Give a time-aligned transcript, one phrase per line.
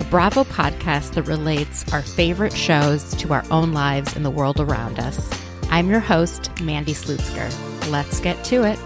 [0.00, 4.60] A Bravo podcast that relates our favorite shows to our own lives and the world
[4.60, 5.30] around us.
[5.70, 7.50] I'm your host, Mandy Slutsker.
[7.90, 8.78] Let's get to it.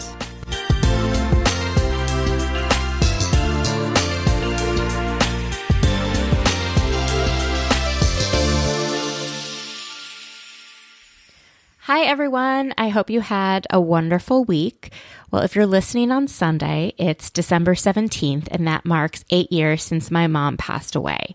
[11.80, 12.74] Hi, everyone.
[12.76, 14.92] I hope you had a wonderful week.
[15.30, 20.10] Well, if you're listening on Sunday, it's December 17th, and that marks eight years since
[20.10, 21.34] my mom passed away.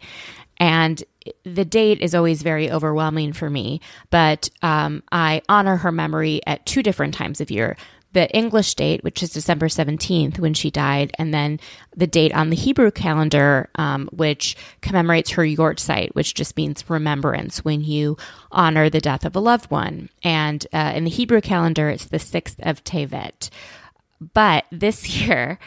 [0.57, 1.03] And
[1.43, 6.65] the date is always very overwhelming for me, but um, I honor her memory at
[6.65, 7.77] two different times of year
[8.13, 11.59] the English date, which is December 17th when she died, and then
[11.95, 17.65] the date on the Hebrew calendar, um, which commemorates her Yortzeit, which just means remembrance
[17.65, 18.15] when you
[18.51, 20.09] honor the death of a loved one.
[20.23, 23.49] And uh, in the Hebrew calendar, it's the 6th of Tevet.
[24.33, 25.59] But this year,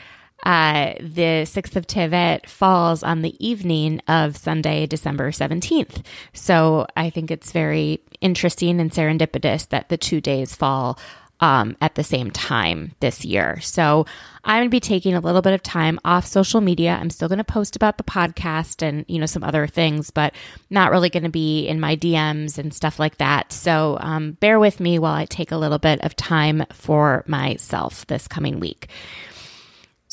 [0.44, 6.04] uh, the 6th of Tevet falls on the evening of Sunday, December 17th.
[6.32, 10.98] So I think it's very interesting and serendipitous that the two days fall
[11.40, 13.60] um, at the same time this year.
[13.60, 14.06] So
[14.44, 16.96] I'm going to be taking a little bit of time off social media.
[16.98, 20.34] I'm still going to post about the podcast and, you know, some other things, but
[20.70, 23.52] not really going to be in my DMs and stuff like that.
[23.52, 28.06] So um, bear with me while I take a little bit of time for myself
[28.06, 28.88] this coming week.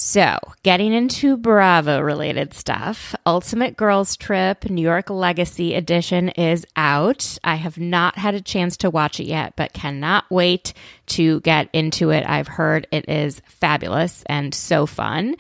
[0.06, 7.38] So, getting into Bravo related stuff, Ultimate Girls Trip New York Legacy Edition is out.
[7.42, 10.74] I have not had a chance to watch it yet, but cannot wait
[11.08, 12.26] to get into it.
[12.28, 15.38] I've heard it is fabulous and so fun.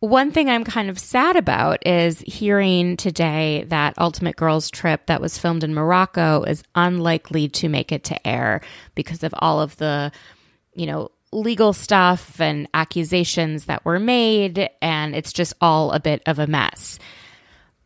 [0.00, 5.20] One thing I'm kind of sad about is hearing today that Ultimate Girls Trip that
[5.20, 8.62] was filmed in Morocco is unlikely to make it to air
[8.96, 10.10] because of all of the
[10.76, 16.22] you know, legal stuff and accusations that were made, and it's just all a bit
[16.26, 16.98] of a mess.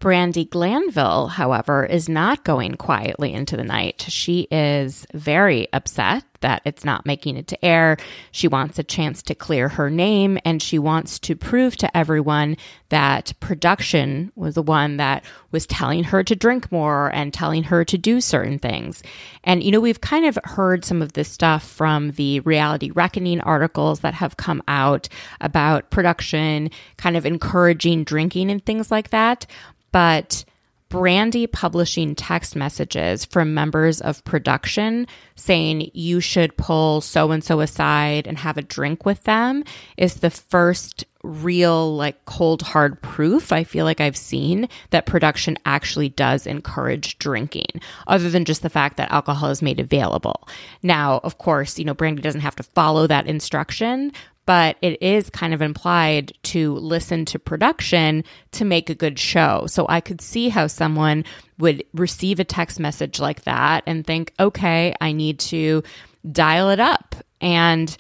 [0.01, 4.07] Brandi Glanville, however, is not going quietly into the night.
[4.09, 7.99] She is very upset that it's not making it to air.
[8.33, 12.57] She wants a chance to clear her name and she wants to prove to everyone
[12.89, 17.85] that production was the one that was telling her to drink more and telling her
[17.85, 19.03] to do certain things.
[19.45, 23.43] And, you know, we've kind of heard some of this stuff from the reality reckoning
[23.43, 25.11] articles that have come out
[25.43, 29.47] about production kind of encouraging drinking and things like that.
[29.93, 30.45] But
[30.91, 35.07] Brandi publishing text messages from members of production
[35.37, 39.63] saying you should pull so and so aside and have a drink with them
[39.97, 45.59] is the first real, like, cold, hard proof I feel like I've seen that production
[45.67, 50.49] actually does encourage drinking, other than just the fact that alcohol is made available.
[50.83, 54.13] Now, of course, you know, Brandi doesn't have to follow that instruction,
[54.51, 59.65] but it is kind of implied to listen to production to make a good show.
[59.69, 61.25] So I could see how someone
[61.61, 65.85] would receive a text message like that and think, okay, I need to
[66.33, 67.15] dial it up.
[67.41, 67.97] And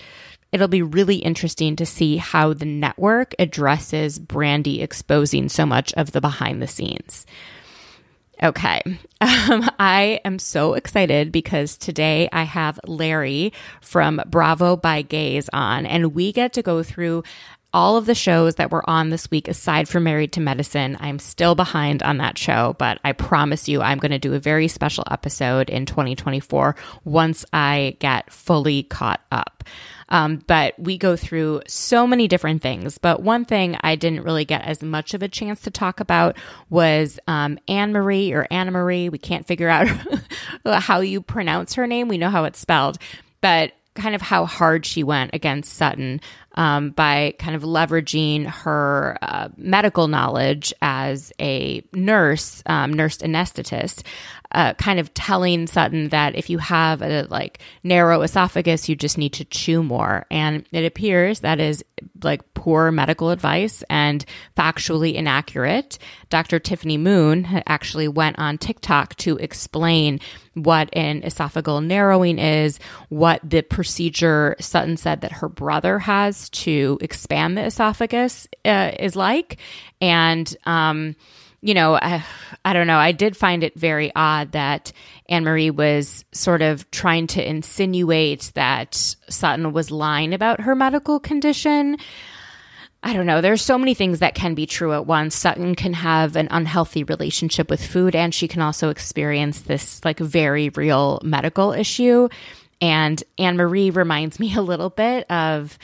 [0.50, 6.11] it'll be really interesting to see how the network addresses Brandi exposing so much of
[6.11, 7.27] the behind the scenes.
[8.43, 8.83] Okay.
[9.23, 13.53] Um, I am so excited because today I have Larry
[13.83, 17.25] from Bravo by Gays on, and we get to go through
[17.73, 20.97] all of the shows that were on this week aside from Married to Medicine.
[21.00, 24.41] I'm still behind on that show, but I promise you I'm going to do a
[24.41, 26.75] very special episode in 2024
[27.05, 29.65] once I get fully caught up.
[30.10, 32.98] Um, but we go through so many different things.
[32.98, 36.37] But one thing I didn't really get as much of a chance to talk about
[36.69, 39.08] was um, Anne Marie or Anna Marie.
[39.08, 39.88] We can't figure out
[40.64, 42.08] how you pronounce her name.
[42.08, 42.99] We know how it's spelled,
[43.40, 46.20] but kind of how hard she went against Sutton
[46.55, 54.02] um, by kind of leveraging her uh, medical knowledge as a nurse, um, nurse anesthetist,
[54.52, 59.19] uh, kind of telling Sutton that if you have a like narrow esophagus, you just
[59.19, 60.26] need to chew more.
[60.31, 61.85] And it appears that is
[62.23, 64.25] like poor medical advice and
[64.56, 65.99] factually inaccurate.
[66.29, 66.58] Dr.
[66.58, 70.20] Tiffany Moon actually went on TikTok to explain
[70.55, 76.99] what an esophageal narrowing is, what the procedure Sutton said that her brother has to
[77.00, 79.58] expand the esophagus uh, is like,
[80.00, 81.14] and um,
[81.62, 82.25] you know, I,
[82.65, 82.97] I don't know.
[82.97, 84.93] I did find it very odd that
[85.29, 88.95] Anne Marie was sort of trying to insinuate that
[89.29, 91.99] Sutton was lying about her medical condition.
[93.03, 93.41] I don't know.
[93.41, 95.35] There's so many things that can be true at once.
[95.35, 100.19] Sutton can have an unhealthy relationship with food, and she can also experience this like
[100.19, 102.29] very real medical issue.
[102.83, 105.79] And Anne Marie reminds me a little bit of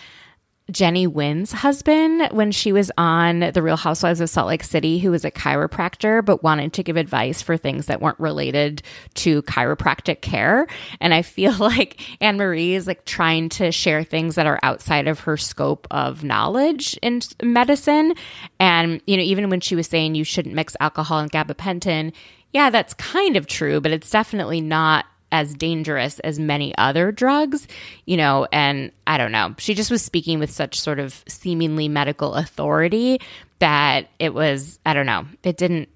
[0.71, 5.13] Jennie Nguyen's husband when she was on The Real Housewives of Salt Lake City, who
[5.13, 8.83] was a chiropractor but wanted to give advice for things that weren't related
[9.15, 10.67] to chiropractic care.
[11.01, 15.07] And I feel like Anne Marie is like trying to share things that are outside
[15.07, 18.15] of her scope of knowledge in medicine.
[18.59, 22.13] And, you know, even when she was saying you shouldn't mix alcohol and gabapentin,
[22.53, 27.67] yeah, that's kind of true, but it's definitely not as dangerous as many other drugs,
[28.05, 29.55] you know, and I don't know.
[29.59, 33.21] She just was speaking with such sort of seemingly medical authority
[33.59, 35.89] that it was, I don't know, it didn't,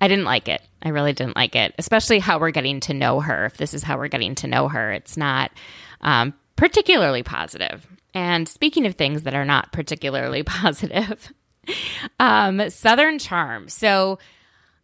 [0.00, 0.62] I didn't like it.
[0.82, 3.46] I really didn't like it, especially how we're getting to know her.
[3.46, 5.50] If this is how we're getting to know her, it's not
[6.00, 7.86] um, particularly positive.
[8.14, 11.32] And speaking of things that are not particularly positive,
[12.20, 13.68] um, Southern Charm.
[13.68, 14.18] So,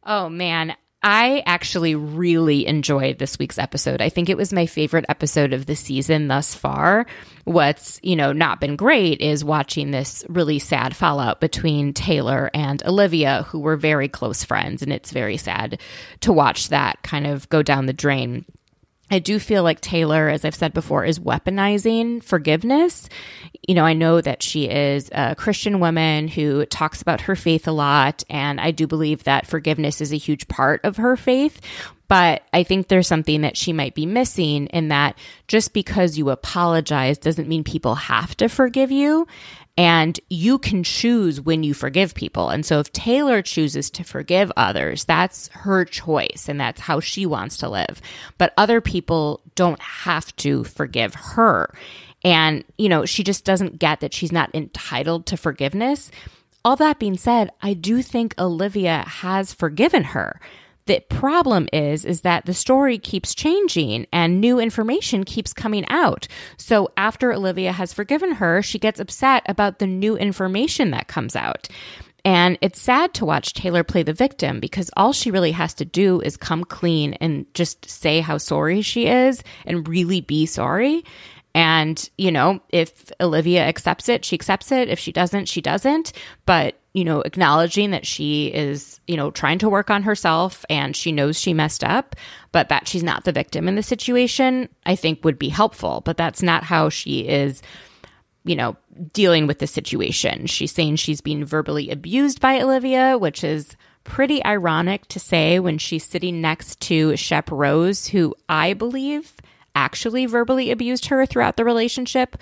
[0.05, 4.01] oh man, I actually really enjoyed this week's episode.
[4.01, 7.07] I think it was my favorite episode of the season thus far.
[7.45, 12.85] What's, you know, not been great is watching this really sad fallout between Taylor and
[12.87, 14.81] Olivia, who were very close friends.
[14.81, 15.81] And it's very sad
[16.21, 18.45] to watch that kind of go down the drain.
[19.13, 23.11] I do feel like Taylor, as I've said before, is weaponizing forgiveness.
[23.69, 27.69] You know, I know that she is a Christian woman who talks about her faith
[27.69, 31.61] a lot, and I do believe that forgiveness is a huge part of her faith.
[32.09, 36.31] But I think there's something that she might be missing in that just because you
[36.31, 39.27] apologize doesn't mean people have to forgive you.
[39.77, 42.51] And you can choose when you forgive people.
[42.51, 47.25] And so if Taylor chooses to forgive others, that's her choice and that's how she
[47.25, 48.03] wants to live.
[48.37, 51.73] But other people don't have to forgive her.
[52.23, 56.11] And, you know, she just doesn't get that she's not entitled to forgiveness.
[56.65, 60.39] All that being said, I do think Olivia has forgiven her.
[60.87, 66.27] The problem is is that the story keeps changing and new information keeps coming out.
[66.57, 71.37] So after Olivia has forgiven her, she gets upset about the new information that comes
[71.37, 71.69] out.
[72.25, 75.85] And it's sad to watch Taylor play the victim because all she really has to
[75.85, 81.05] do is come clean and just say how sorry she is and really be sorry.
[81.55, 84.89] And, you know, if Olivia accepts it, she accepts it.
[84.89, 86.13] If she doesn't, she doesn't.
[86.47, 90.97] But, you know, acknowledging that she is, you know, trying to work on herself and
[90.97, 92.17] she knows she messed up,
[92.53, 96.01] but that she's not the victim in the situation, I think would be helpful.
[96.05, 97.61] But that's not how she is,
[98.45, 98.77] you know,
[99.13, 100.47] dealing with the situation.
[100.47, 105.79] She's saying she's being verbally abused by Olivia, which is pretty ironic to say when
[105.79, 109.35] she's sitting next to Shep Rose, who I believe
[109.75, 112.37] actually verbally abused her throughout the relationship.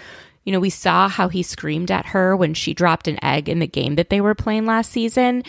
[0.45, 3.59] You know, we saw how he screamed at her when she dropped an egg in
[3.59, 5.45] the game that they were playing last season.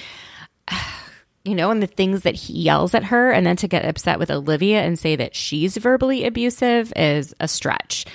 [1.43, 4.19] You know, and the things that he yells at her, and then to get upset
[4.19, 8.05] with Olivia and say that she's verbally abusive is a stretch.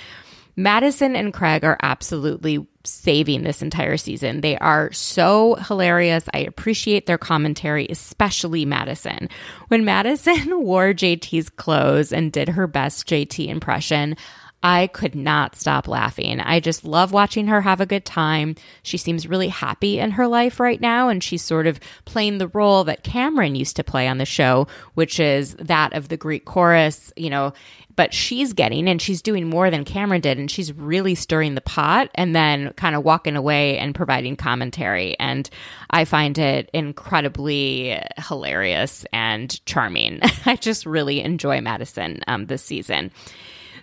[0.54, 4.40] Madison and Craig are absolutely saving this entire season.
[4.40, 6.24] They are so hilarious.
[6.32, 9.28] I appreciate their commentary, especially Madison.
[9.68, 14.16] When Madison wore JT's clothes and did her best JT impression,
[14.62, 16.40] I could not stop laughing.
[16.40, 18.56] I just love watching her have a good time.
[18.82, 22.48] She seems really happy in her life right now, and she's sort of playing the
[22.48, 26.46] role that Cameran used to play on the show, which is that of the Greek
[26.46, 27.12] chorus.
[27.16, 27.52] You know,
[27.96, 31.60] but she's getting and she's doing more than Cameran did and she's really stirring the
[31.60, 35.48] pot and then kind of walking away and providing commentary and
[35.90, 40.20] I find it incredibly hilarious and charming.
[40.46, 43.10] I just really enjoy Madison um, this season.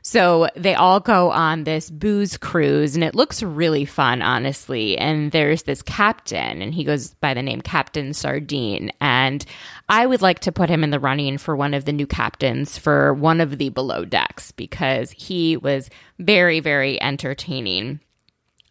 [0.06, 4.98] So they all go on this booze cruise and it looks really fun, honestly.
[4.98, 8.92] And there's this captain and he goes by the name Captain Sardine.
[9.00, 9.46] And
[9.88, 12.78] I would like to put him in the running for one of the new captains
[12.78, 18.02] for one of the below decks because he was very, very entertaining.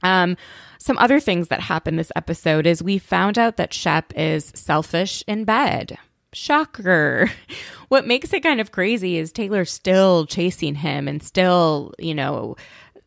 [0.03, 0.37] Um,
[0.79, 5.25] some other things that happened this episode is we found out that Shep is selfish
[5.27, 5.97] in bed.
[6.33, 7.31] Shocker.
[7.89, 12.57] What makes it kind of crazy is Taylor still chasing him and still, you know,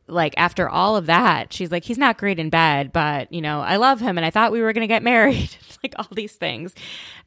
[0.08, 3.62] like after all of that, she's like, he's not great in bed, but you know,
[3.62, 5.50] I love him and I thought we were going to get married.
[5.84, 6.74] like all these things.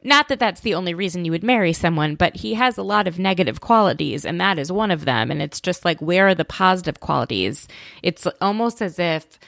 [0.02, 3.06] Not that that's the only reason you would marry someone, but he has a lot
[3.08, 5.30] of negative qualities and that is one of them.
[5.30, 7.68] And it's just like, where are the positive qualities?
[8.02, 9.38] It's almost as if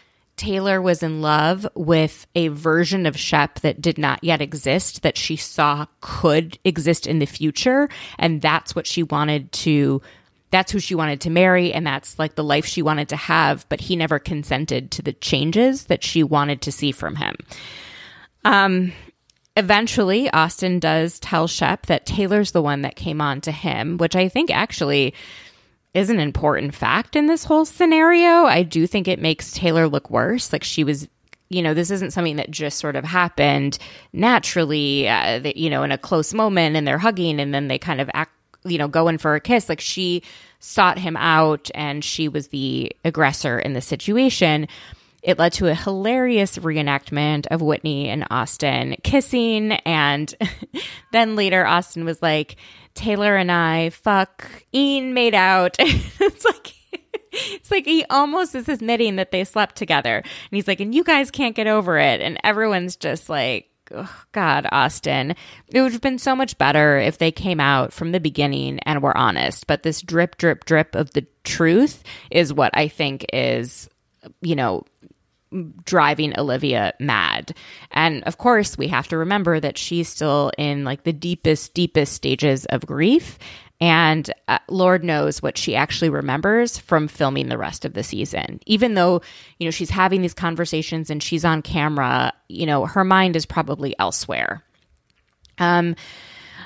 [0.41, 5.19] Taylor was in love with a version of Shep that did not yet exist, that
[5.19, 7.91] she saw could exist in the future.
[8.19, 10.01] And that's what she wanted to,
[10.51, 11.75] that's who she wanted to marry.
[11.75, 13.69] And that's like the life she wanted to have.
[13.69, 17.37] But he never consented to the changes that she wanted to see from him.
[18.43, 18.95] Um,
[19.59, 24.17] eventually, Austin does tell Shep that Taylor's the one that came on to him, which
[24.17, 25.13] I think actually
[25.95, 28.45] is an important fact in this whole scenario.
[28.45, 30.53] I do think it makes Taylor look worse.
[30.53, 31.09] Like she was,
[31.49, 33.79] you know, this isn't something that just sort of happened
[34.13, 37.79] naturally, uh, that, you know, in a close moment and they're hugging and then they
[37.79, 38.33] kind of act,
[38.65, 39.69] you know, go in for a kiss.
[39.69, 40.23] Like she
[40.61, 44.69] sought him out and she was the aggressor in the situation.
[45.23, 49.73] It led to a hilarious reenactment of Whitney and Austin kissing.
[49.73, 50.35] And
[51.13, 52.57] then later, Austin was like,
[52.95, 55.77] Taylor and I fuck Ian made out.
[55.81, 56.75] it's like
[57.33, 60.17] it's like he almost is admitting that they slept together.
[60.17, 62.21] And he's like, and you guys can't get over it.
[62.21, 65.35] And everyone's just like, oh, God, Austin.
[65.69, 69.03] It would have been so much better if they came out from the beginning and
[69.03, 69.67] were honest.
[69.67, 73.89] But this drip, drip, drip of the truth is what I think is,
[74.41, 74.85] you know,
[75.85, 77.57] driving Olivia mad.
[77.91, 82.13] And of course, we have to remember that she's still in like the deepest, deepest
[82.13, 83.39] stages of grief.
[83.81, 88.61] And uh, Lord knows what she actually remembers from filming the rest of the season.
[88.67, 89.23] Even though,
[89.59, 93.47] you know, she's having these conversations and she's on camera, you know, her mind is
[93.47, 94.63] probably elsewhere.
[95.59, 95.97] Um,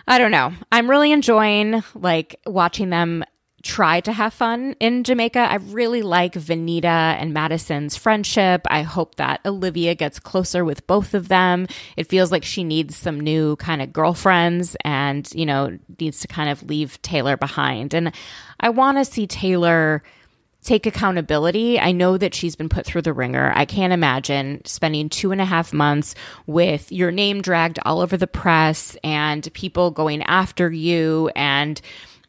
[0.06, 0.52] I don't know.
[0.72, 3.24] I'm really enjoying like watching them
[3.64, 5.38] try to have fun in Jamaica.
[5.38, 8.60] I really like Venita and Madison's friendship.
[8.68, 11.66] I hope that Olivia gets closer with both of them.
[11.96, 16.28] It feels like she needs some new kind of girlfriends and, you know, needs to
[16.28, 17.94] kind of leave Taylor behind.
[17.94, 18.12] And
[18.60, 20.02] I want to see Taylor
[20.62, 21.80] take accountability.
[21.80, 23.52] I know that she's been put through the ringer.
[23.54, 26.14] I can't imagine spending two and a half months
[26.46, 31.80] with your name dragged all over the press and people going after you and,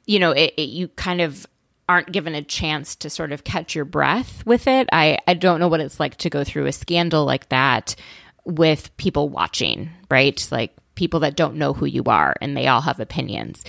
[0.05, 1.45] you know, it, it, you kind of
[1.87, 4.87] aren't given a chance to sort of catch your breath with it.
[4.91, 7.95] I, I don't know what it's like to go through a scandal like that
[8.43, 10.47] with people watching, right?
[10.51, 13.63] Like people that don't know who you are and they all have opinions.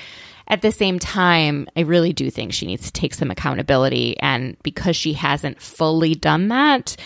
[0.49, 4.19] At the same time, I really do think she needs to take some accountability.
[4.21, 6.97] And because she hasn't fully done that,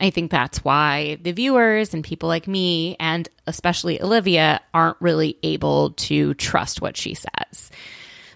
[0.00, 5.36] I think that's why the viewers and people like me, and especially Olivia, aren't really
[5.42, 7.70] able to trust what she says.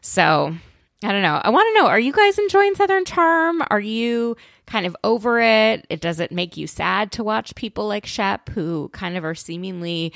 [0.04, 0.54] So
[1.02, 1.40] I don't know.
[1.42, 3.62] I want to know are you guys enjoying Southern Charm?
[3.70, 5.87] Are you kind of over it?
[5.88, 9.34] It does it make you sad to watch people like Shep who kind of are
[9.34, 10.12] seemingly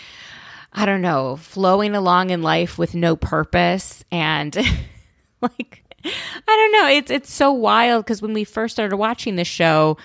[0.75, 4.55] I don't know, flowing along in life with no purpose and
[5.41, 6.11] like I
[6.45, 9.97] don't know, it's it's so wild cuz when we first started watching the show,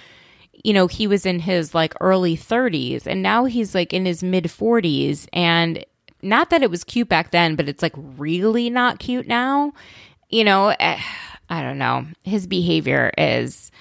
[0.64, 4.24] you know, he was in his like early 30s and now he's like in his
[4.24, 5.84] mid 40s and
[6.24, 9.74] not that it was cute back then, but it's like really not cute now.
[10.30, 11.00] You know, eh,
[11.50, 12.08] I don't know.
[12.24, 13.72] His behavior is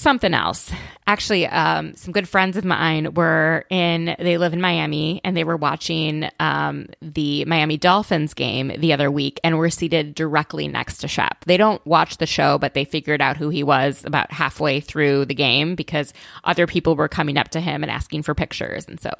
[0.00, 0.72] something else.
[1.06, 5.44] Actually, um, some good friends of mine were in, they live in Miami and they
[5.44, 10.98] were watching um, the Miami Dolphins game the other week and were seated directly next
[10.98, 11.44] to Shep.
[11.44, 15.26] They don't watch the show, but they figured out who he was about halfway through
[15.26, 16.14] the game because
[16.44, 18.86] other people were coming up to him and asking for pictures.
[18.88, 19.10] And so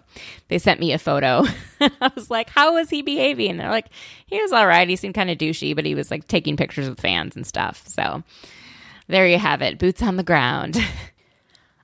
[0.48, 1.44] they sent me a photo.
[1.80, 3.50] I was like, how was he behaving?
[3.50, 3.90] And they're like,
[4.26, 4.88] he was all right.
[4.88, 7.86] He seemed kind of douchey, but he was like taking pictures with fans and stuff.
[7.86, 8.22] So,
[9.10, 10.78] there you have it, boots on the ground.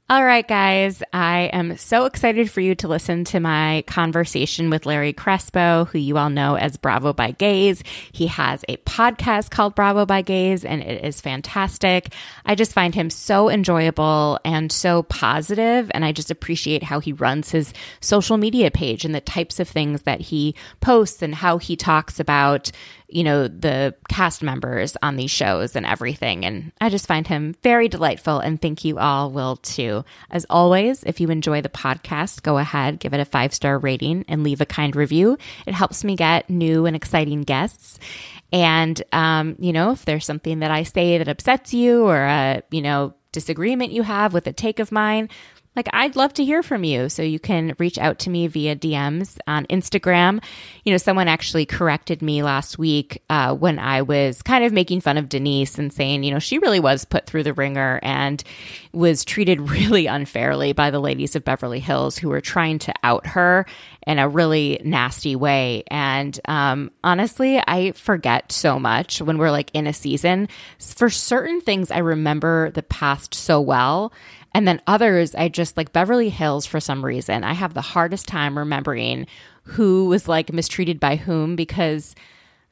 [0.08, 4.86] All right, guys, I am so excited for you to listen to my conversation with
[4.86, 7.82] Larry Crespo, who you all know as Bravo by Gays.
[8.12, 12.14] He has a podcast called Bravo by Gays, and it is fantastic.
[12.44, 17.12] I just find him so enjoyable and so positive, and I just appreciate how he
[17.12, 21.58] runs his social media page and the types of things that he posts and how
[21.58, 22.70] he talks about
[23.08, 26.44] you know, the cast members on these shows and everything.
[26.44, 30.04] And I just find him very delightful and think you all will too.
[30.30, 34.24] As always, if you enjoy the podcast, go ahead, give it a five star rating
[34.28, 35.38] and leave a kind review.
[35.66, 37.98] It helps me get new and exciting guests.
[38.52, 42.62] And, um, you know, if there's something that I say that upsets you or a,
[42.70, 45.28] you know, disagreement you have with a take of mine,
[45.76, 47.08] like I'd love to hear from you.
[47.10, 50.42] So you can reach out to me via DMs on Instagram.
[50.84, 55.02] You know, someone actually corrected me last week uh, when I was kind of making
[55.02, 58.42] fun of Denise and saying, you know, she really was put through the ringer and
[58.92, 63.26] was treated really unfairly by the ladies of Beverly Hills who were trying to out
[63.26, 63.66] her
[64.06, 65.82] in a really nasty way.
[65.88, 70.48] And um, honestly, I forget so much when we're like in a season.
[70.78, 74.12] For certain things, I remember the past so well
[74.56, 77.44] And then others, I just like Beverly Hills for some reason.
[77.44, 79.26] I have the hardest time remembering
[79.64, 82.14] who was like mistreated by whom because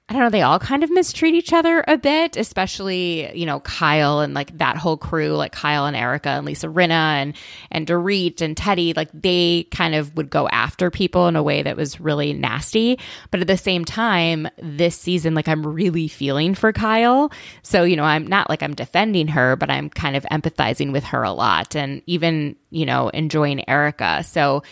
[0.07, 3.61] I don't know, they all kind of mistreat each other a bit, especially, you know,
[3.61, 7.35] Kyle and like that whole crew, like Kyle and Erika and Lisa Rinna and
[7.71, 11.63] and Dorit and Teddi, like they kind of would go after people in a way
[11.63, 12.99] that was really nasty.
[13.31, 17.33] But at the same time, this season, like I'm really feeling for Kyle.
[17.63, 21.05] So, you know, I'm not like I'm defending her, but I'm kind of empathizing with
[21.05, 24.23] her a lot and even, you know, enjoying Erika.
[24.23, 24.65] So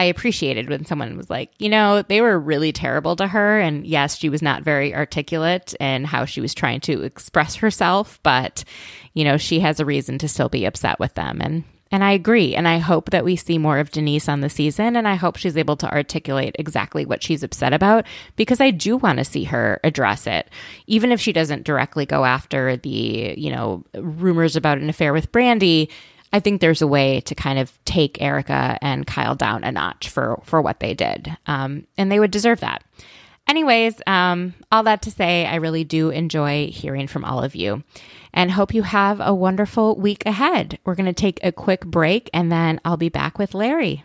[0.00, 3.60] I appreciated when someone was like, you know, they were really terrible to her.
[3.60, 8.18] And yes, she was not very articulate in how she was trying to express herself,
[8.22, 8.64] but,
[9.12, 11.42] you know, she has a reason to still be upset with them.
[11.42, 12.54] And, and I agree.
[12.54, 14.96] And I hope that we see more of Denise on the season.
[14.96, 18.96] And I hope she's able to articulate exactly what she's upset about because I do
[18.96, 20.48] want to see her address it.
[20.86, 25.30] Even if she doesn't directly go after the, you know, rumors about an affair with
[25.30, 25.90] Brandi,
[26.32, 30.08] I think there's a way to kind of take Erika and Kyle down a notch
[30.08, 32.84] for for what they did, um, and they would deserve that.
[33.48, 37.82] Anyways, um, all that to say, I really do enjoy hearing from all of you,
[38.32, 40.78] and hope you have a wonderful week ahead.
[40.84, 44.04] We're going to take a quick break, and then I'll be back with Larry.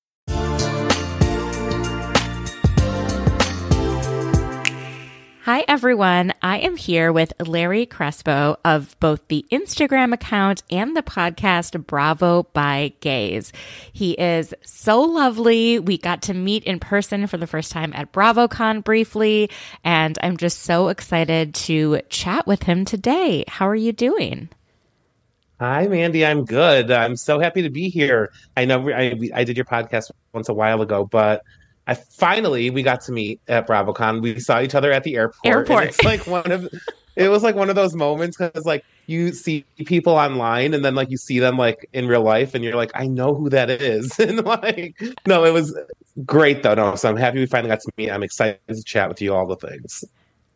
[5.45, 6.35] Hi, everyone.
[6.43, 12.43] I am here with Larry Crespo of both the Instagram account and the podcast Bravo
[12.53, 13.51] by Gays.
[13.91, 15.79] He is so lovely.
[15.79, 19.49] We got to meet in person for the first time at BravoCon briefly,
[19.83, 23.43] and I'm just so excited to chat with him today.
[23.47, 24.47] How are you doing?
[25.59, 26.23] Hi, Mandy.
[26.23, 26.91] I'm good.
[26.91, 28.31] I'm so happy to be here.
[28.55, 31.41] I know I, I did your podcast once a while ago, but
[31.87, 34.21] I finally we got to meet at BravoCon.
[34.21, 35.45] We saw each other at the airport.
[35.45, 35.87] Airport.
[35.89, 36.69] It's like one of
[37.15, 40.95] it was like one of those moments because like you see people online and then
[40.95, 43.69] like you see them like in real life and you're like, I know who that
[43.69, 44.17] is.
[44.19, 44.95] and like
[45.27, 45.77] no, it was
[46.25, 46.75] great though.
[46.75, 48.11] No, so I'm happy we finally got to meet.
[48.11, 50.03] I'm excited to chat with you all the things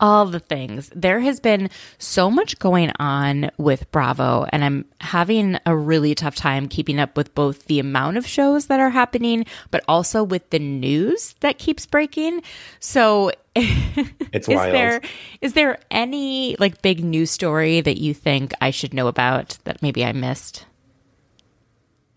[0.00, 0.90] all the things.
[0.94, 6.34] There has been so much going on with Bravo, and I'm having a really tough
[6.34, 10.50] time keeping up with both the amount of shows that are happening, but also with
[10.50, 12.42] the news that keeps breaking.
[12.80, 14.74] So, it's is wild.
[14.74, 15.00] there
[15.40, 19.80] is there any like big news story that you think I should know about that
[19.80, 20.66] maybe I missed?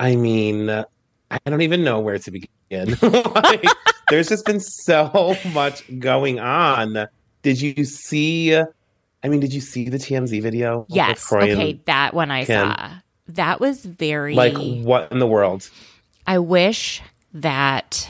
[0.02, 2.98] I mean, I don't even know where to begin.
[3.02, 3.64] like,
[4.10, 7.08] there's just been so much going on
[7.42, 8.56] did you see?
[8.56, 10.86] I mean, did you see the TMZ video?
[10.90, 11.32] Yes.
[11.32, 12.70] Okay, that one I Kim?
[12.70, 12.90] saw.
[13.30, 15.70] That was very like what in the world?
[16.26, 17.02] I wish
[17.34, 18.10] that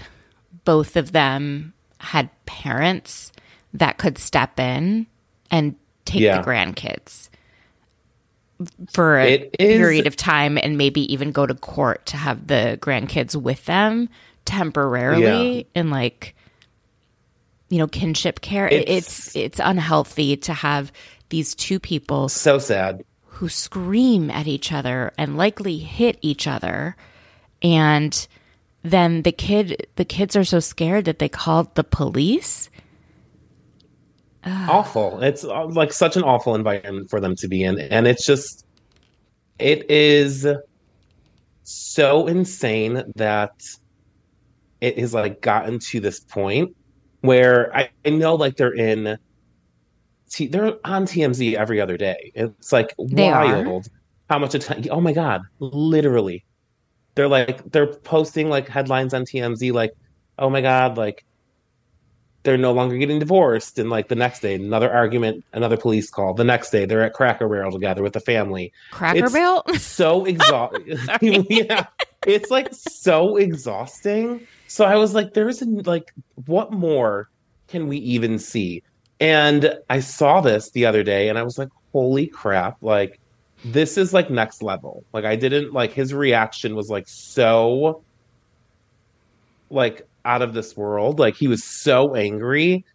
[0.65, 3.31] both of them had parents
[3.73, 5.07] that could step in
[5.51, 6.41] and take yeah.
[6.41, 7.29] the grandkids
[8.91, 13.35] for a period of time and maybe even go to court to have the grandkids
[13.35, 14.09] with them
[14.45, 15.63] temporarily yeah.
[15.75, 16.35] and like
[17.69, 20.91] you know kinship care it's, it's it's unhealthy to have
[21.29, 23.03] these two people so sad.
[23.25, 26.95] who scream at each other and likely hit each other.
[27.61, 28.27] And
[28.83, 32.69] then the kid the kids are so scared that they called the police.
[34.45, 35.21] Awful.
[35.21, 37.79] It's uh, like such an awful environment for them to be in.
[37.79, 38.65] And it's just
[39.59, 40.47] it is
[41.63, 43.51] so insane that
[44.81, 46.75] it has like gotten to this point
[47.21, 49.17] where I, I know like they're in
[50.29, 52.31] T, they're on TMZ every other day.
[52.35, 53.91] It's like they wild are?
[54.29, 54.91] how much attention.
[54.91, 56.45] Oh my god, literally,
[57.15, 59.93] they're like they're posting like headlines on TMZ like,
[60.37, 61.25] oh my god, like
[62.43, 66.33] they're no longer getting divorced, and like the next day another argument, another police call.
[66.33, 68.71] The next day they're at Cracker Barrel together with the family.
[68.91, 70.97] Cracker it's Barrel, so exhausting.
[71.49, 71.87] yeah,
[72.25, 76.13] it's like so exhausting so I was like, there isn't like,
[76.45, 77.27] what more
[77.67, 78.83] can we even see?
[79.19, 83.19] And I saw this the other day and I was like, holy crap, like
[83.65, 85.03] this is like next level.
[85.11, 88.03] Like I didn't like his reaction was like so
[89.71, 91.17] like out of this world.
[91.17, 92.85] Like he was so angry.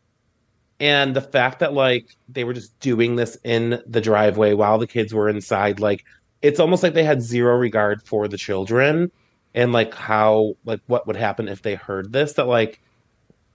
[0.78, 4.86] And the fact that like they were just doing this in the driveway while the
[4.86, 6.04] kids were inside, like
[6.40, 9.10] it's almost like they had zero regard for the children
[9.54, 12.80] and like how like what would happen if they heard this that like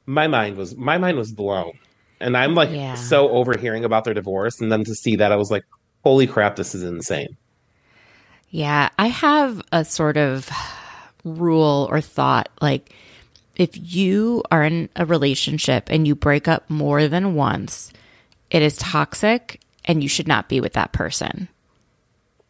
[0.05, 1.73] my mind was my mind was blown
[2.19, 2.95] and i'm like Yeah.
[2.95, 5.63] so overhearing about their divorce and then to see that i was like
[6.03, 7.37] holy crap this is insane
[8.51, 10.49] Yeah, I have a sort of
[11.23, 12.93] rule or thought like
[13.57, 17.91] if you are in a relationship and you break up more than once,
[18.49, 21.49] it is toxic and you should not be with that person.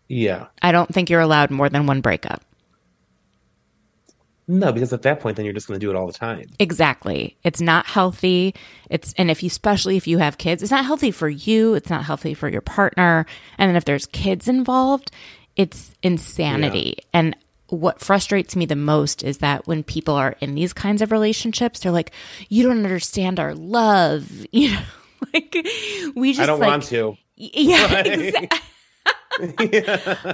[0.08, 2.44] yeah I don't think you're allowed more than one breakup.
[4.50, 6.46] No because at that point then you're just going to do it all the time
[6.60, 7.38] Exactly.
[7.44, 8.54] It's not healthy.
[8.90, 11.90] It's and if you especially if you have kids, it's not healthy for you, it's
[11.90, 13.26] not healthy for your partner.
[13.58, 15.12] And then if there's kids involved,
[15.56, 16.98] it's insanity.
[17.14, 17.36] And
[17.68, 21.82] what frustrates me the most is that when people are in these kinds of relationships,
[21.82, 22.12] they're like,
[22.50, 24.82] "You don't understand our love." You know,
[25.34, 25.56] like
[26.16, 28.06] we just i don't like, want to Yeah, Right.
[28.06, 28.60] exa-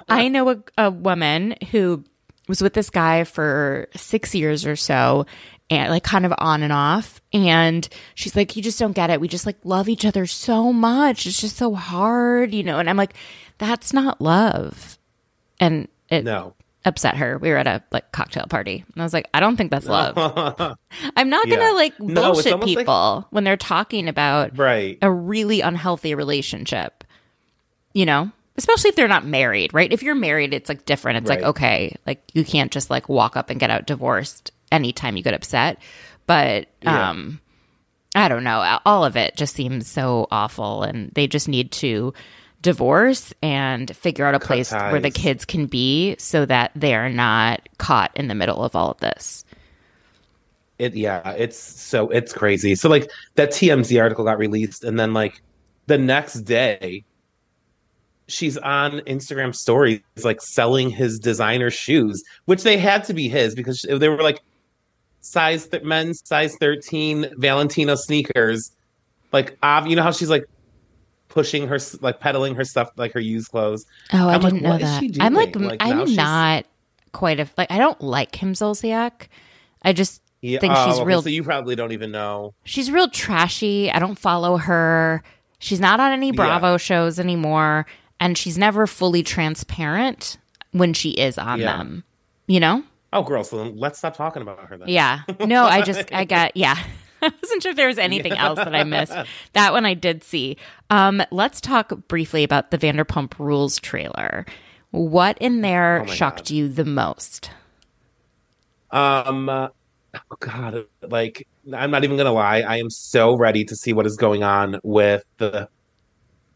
[0.09, 2.03] I know a, a woman who
[2.47, 5.25] was with this guy for six years or so,
[5.69, 7.21] and like kind of on and off.
[7.33, 9.19] And she's like, "You just don't get it.
[9.19, 11.25] We just like love each other so much.
[11.25, 13.13] It's just so hard, you know." And I'm like,
[13.57, 14.97] "That's not love,"
[15.59, 16.53] and it no
[16.85, 17.39] upset her.
[17.39, 19.87] We were at a like cocktail party, and I was like, "I don't think that's
[19.87, 20.15] love."
[21.17, 21.71] I'm not gonna Yeah.
[21.71, 27.03] like No, bullshit like- people when they're talking about right a really unhealthy relationship.
[27.93, 29.91] You know, especially if they're not married, right?
[29.91, 31.17] If you're married, it's like different.
[31.19, 35.17] It's like okay, like you can't just like walk up and get out divorced anytime
[35.17, 35.77] you get upset.
[36.27, 37.09] But Yeah.
[37.11, 37.39] um
[38.15, 38.79] I don't know.
[38.85, 42.13] All of it just seems so awful and they just need to
[42.61, 47.09] divorce and figure out a place where the kids can be so that they are
[47.09, 49.43] not caught in the middle of all of this.
[50.79, 55.13] it yeah it's so it's crazy so like that tmz article got released and then
[55.13, 55.41] like
[55.87, 57.03] the next day
[58.27, 63.53] she's on instagram stories like selling his designer shoes which they had to be his
[63.55, 64.41] because they were like
[65.21, 68.71] size th- men's size 13 valentino sneakers
[69.31, 70.45] like ob- you know how she's like
[71.27, 74.63] pushing her like peddling her stuff like her used clothes Oh, I I'm like, didn't
[74.63, 75.21] know what is that.
[75.23, 75.55] I'm like.
[75.55, 76.65] Like, I'm not
[77.11, 77.69] quite a like.
[77.71, 79.27] I don't like Kim Zolciak.
[79.81, 81.21] I just yeah, think she's oh, okay, real.
[81.21, 83.91] so you probably don't even know she's real trashy.
[83.91, 85.23] I don't follow her.
[85.59, 87.85] She's not on any Bravo shows anymore,
[88.19, 90.37] and she's never fully transparent
[90.71, 91.77] when she is on Yeah.
[91.77, 92.03] them.
[92.47, 92.83] You know?
[93.13, 95.21] oh girl so let's stop talking about her then Yeah.
[95.39, 96.75] No, I just I got yeah.
[97.21, 99.13] I wasn't sure if there was anything else that I missed.
[99.53, 100.57] That one I did see.
[100.89, 104.45] Um, let's talk briefly about the Vanderpump Rules trailer.
[104.91, 106.49] What in there Oh shocked God.
[106.51, 107.49] you the most?
[108.91, 109.69] Um, uh,
[110.13, 112.61] oh God, like I'm not even gonna lie.
[112.61, 115.67] I am so ready to see what is going on with the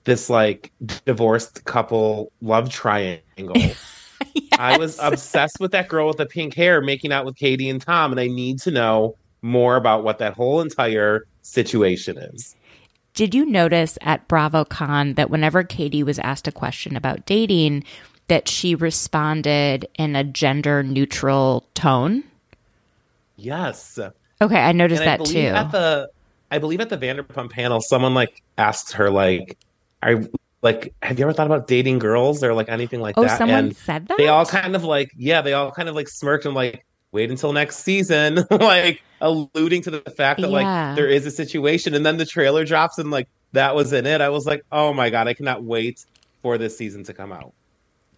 [0.04, 0.72] this like
[1.06, 3.56] divorced couple love triangle.
[4.60, 7.82] I was obsessed with that girl with the pink hair making out with Katie and
[7.82, 12.56] Tom, and I need to know more about what that whole entire situation is.
[13.14, 17.84] Did you notice at BravoCon that whenever Katie was asked a question about dating,
[18.28, 22.24] that she responded in a gender neutral tone?
[23.38, 23.98] Yes,
[24.42, 25.40] Okay, I noticed I that too.
[25.40, 26.10] at the
[26.52, 29.58] I believe at the Vanderpump panel, someone like asked her like,
[30.02, 30.28] "I
[30.62, 33.66] like have you ever thought about dating girls or like anything like oh, that?" someone
[33.66, 34.18] and said that?
[34.18, 37.32] they all kind of like yeah they all kind of like smirked and like wait
[37.32, 40.88] until next season like alluding to the fact that Yeah.
[40.88, 44.06] like there is a situation and then the trailer drops and like that was in
[44.06, 46.06] it i was like oh my god i cannot wait
[46.42, 47.54] for this season to come out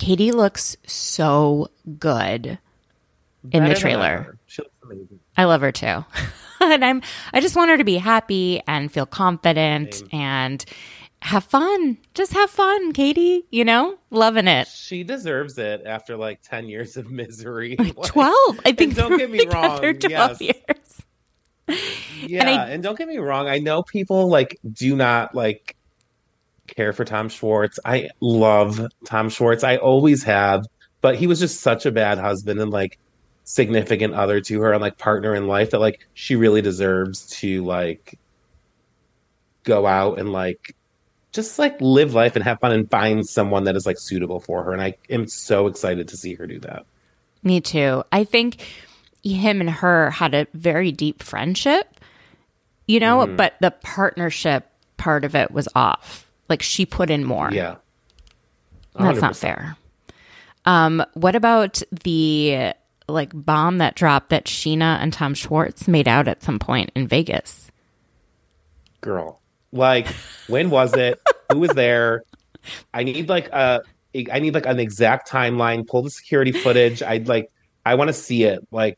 [0.02, 2.58] Katie looks so good
[3.52, 4.38] in the Better trailer.
[4.48, 5.20] She looks amazing.
[5.38, 6.04] I love her too.
[6.60, 7.02] and I'm
[7.34, 10.10] I just want her to be happy and feel confident Same.
[10.12, 10.66] and
[11.22, 11.98] have fun.
[12.14, 13.98] Just have fun, Katie, you know?
[14.10, 14.68] Loving it.
[14.68, 18.60] she deserves it after like 10 years of misery Like, 12.
[18.66, 20.42] I think don't get me wrong, 12 yes.
[20.42, 20.58] years.
[22.28, 25.76] yeah I- and don't get me wrong i know people like do not like
[26.68, 30.66] care for tom schwartz i love tom schwartz i always have
[31.00, 32.98] but he was just such a bad husband and like
[33.46, 37.64] significant other to her and like partner in life that like she really deserves to
[37.64, 38.20] like
[39.64, 40.76] go out and like
[41.32, 44.64] just like live life and have fun and find someone that is like suitable for
[44.64, 46.86] her and i am so excited to see her do that
[47.44, 48.04] Me too.
[48.12, 48.62] I think
[49.24, 51.88] him and her had a very deep friendship,
[52.88, 53.36] you know, Mm-hmm.
[53.36, 54.68] but the partnership
[54.98, 56.30] part of it was off.
[56.50, 57.50] Like she put in more.
[57.52, 57.78] yeah
[58.94, 59.76] That's not fair.
[60.66, 62.74] Um, what about the
[63.08, 67.08] like bomb that dropped that Scheana and Tom Schwartz made out at some point in
[67.08, 67.72] Vegas?
[69.02, 69.41] girl.
[69.72, 70.08] Like,
[70.48, 71.22] when was it?
[71.52, 72.24] Who was there?
[72.94, 73.82] I need like a
[74.32, 75.88] I need like an exact timeline.
[75.88, 77.02] Pull the security footage.
[77.02, 77.50] I'd like
[77.86, 78.66] I want to see it.
[78.72, 78.98] Like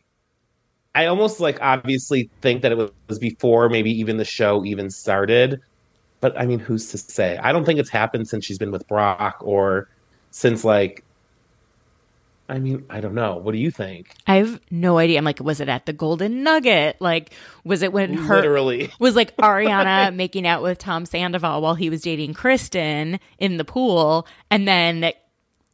[0.96, 5.62] I almost like obviously think that it was before maybe even the show even started.
[6.20, 7.38] But I mean, who's to say?
[7.38, 9.90] I don't think it's happened since she's been with Brock or
[10.32, 11.04] since like
[12.50, 13.38] I mean, I don't know.
[13.38, 14.14] What do you think?
[14.28, 15.18] I have no idea.
[15.18, 16.98] I'm like, was it at the Golden Nugget?
[17.00, 17.32] Like,
[17.64, 18.92] was it when her Literally.
[19.00, 23.66] was like Ariana making out with Tom Sandoval while he was dating Kristen in the
[23.66, 25.14] pool, and then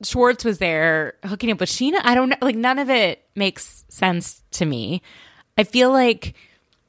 [0.04, 2.00] Schwartz was there hooking up with Scheana?
[2.04, 2.38] I don't know.
[2.42, 5.02] Like, none of it makes sense to me.
[5.58, 6.36] I feel like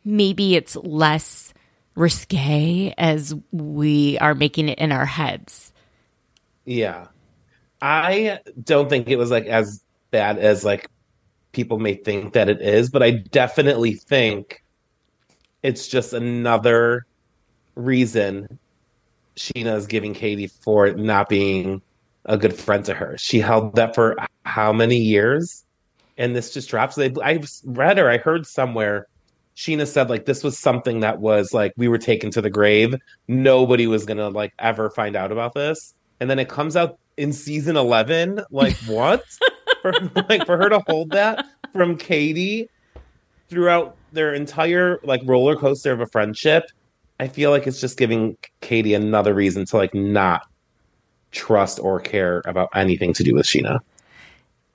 [0.05, 1.53] maybe it's less
[1.95, 5.73] risque as we are making it in our heads.
[6.65, 7.09] Yeah.
[7.81, 10.89] I don't think it was like as bad as like
[11.53, 14.63] people may think that it is, but I definitely think
[15.63, 17.07] it's just another
[17.75, 18.59] reason
[19.37, 21.81] Scheana is giving Katie for not being
[22.27, 23.17] a good friend to her.
[23.19, 25.65] She held that for how many years?
[26.19, 26.99] And this just drops.
[26.99, 29.07] I read or I heard somewhere
[29.57, 32.95] Scheana said like this was something that was like we were taken to the grave.
[33.29, 35.95] Nobody was gonna like ever find out about this.
[36.21, 39.23] And then it comes out in season 11 like what
[39.83, 39.93] for,
[40.29, 42.69] like for her to hold that from katie
[43.49, 46.65] throughout their entire like roller coaster of a friendship
[47.21, 50.47] i feel like it's just giving katie another reason to like not
[51.31, 53.81] trust or care about anything to do with scheana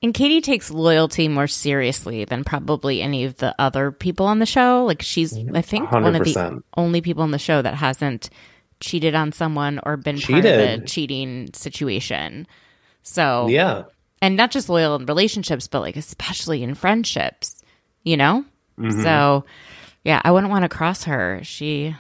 [0.04, 4.46] and Katie takes loyalty more seriously than probably any of the other people on the
[4.46, 4.86] show.
[4.86, 6.04] Like she's, I think, 100%.
[6.04, 8.30] one of the only people on the show that hasn't
[8.80, 10.44] cheated on someone or been cheated.
[10.44, 12.48] part of a cheating situation.
[13.04, 13.84] So yeah,
[14.22, 17.62] and not just loyal in relationships, but like especially in friendships,
[18.04, 18.46] you know.
[18.80, 19.02] Mm-hmm.
[19.02, 19.46] So
[20.04, 21.40] yeah, I wouldn't want to cross her.
[21.44, 21.96] She.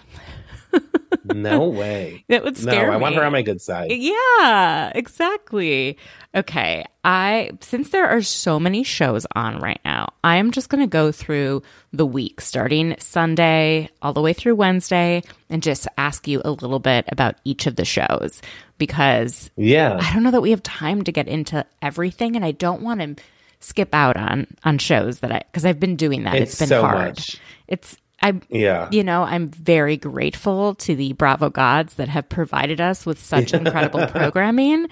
[1.33, 2.23] No way.
[2.35, 2.93] That would scare no, me.
[2.95, 3.91] I want her on my good side.
[3.91, 5.97] Yeah, exactly.
[6.33, 10.81] Okay, I since there are so many shows on right now, I am just going
[10.81, 11.61] to go through
[11.93, 16.79] the week starting Sunday all the way through Wednesday and just ask you a little
[16.79, 18.41] bit about each of the shows
[18.77, 19.97] because yeah.
[20.01, 23.01] I don't know that we have time to get into everything and I don't want
[23.01, 23.23] to
[23.59, 26.35] skip out on on shows that I cuz I've been doing that.
[26.35, 27.09] it's, it's been so hard.
[27.09, 27.37] Much.
[27.67, 28.89] It's I yeah.
[28.91, 33.53] you know, I'm very grateful to the Bravo gods that have provided us with such
[33.53, 34.87] incredible programming.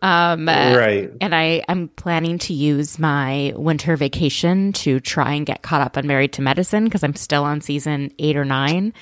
[0.00, 1.10] Um, right.
[1.20, 5.98] And I am planning to use my winter vacation to try and get caught up
[5.98, 8.94] on Married to Medicine because I'm still on season eight or nine,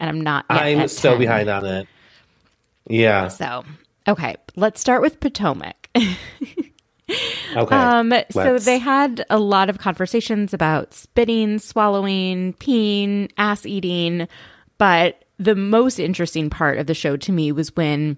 [0.00, 0.44] and I'm not.
[0.50, 1.18] I'm so 10.
[1.20, 1.88] behind on it.
[2.88, 3.28] Yeah.
[3.28, 3.64] So
[4.08, 5.88] okay, let's start with Potomac.
[7.08, 7.76] okay.
[7.76, 14.28] Um, so they had a lot of conversations about spitting, swallowing, peeing, ass eating,
[14.78, 18.16] but the most interesting part of the show to me was when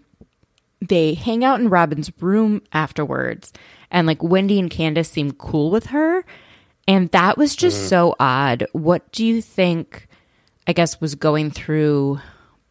[0.80, 3.52] they hang out in Robin's room afterwards,
[3.90, 6.24] and like Wendy and Candiace seem cool with her.
[6.86, 7.88] And that was just mm-hmm.
[7.88, 8.66] so odd.
[8.72, 10.08] What do you think,
[10.66, 12.20] I guess, was going through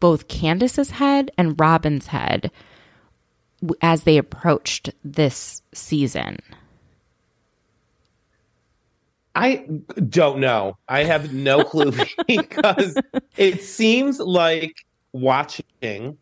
[0.00, 2.50] both Candiace's head and Robin's head
[3.82, 6.38] as they approached this season?
[9.34, 9.64] I
[10.08, 10.76] don't know.
[10.88, 11.92] I have no clue
[12.26, 12.96] because
[13.36, 16.18] it seems like watching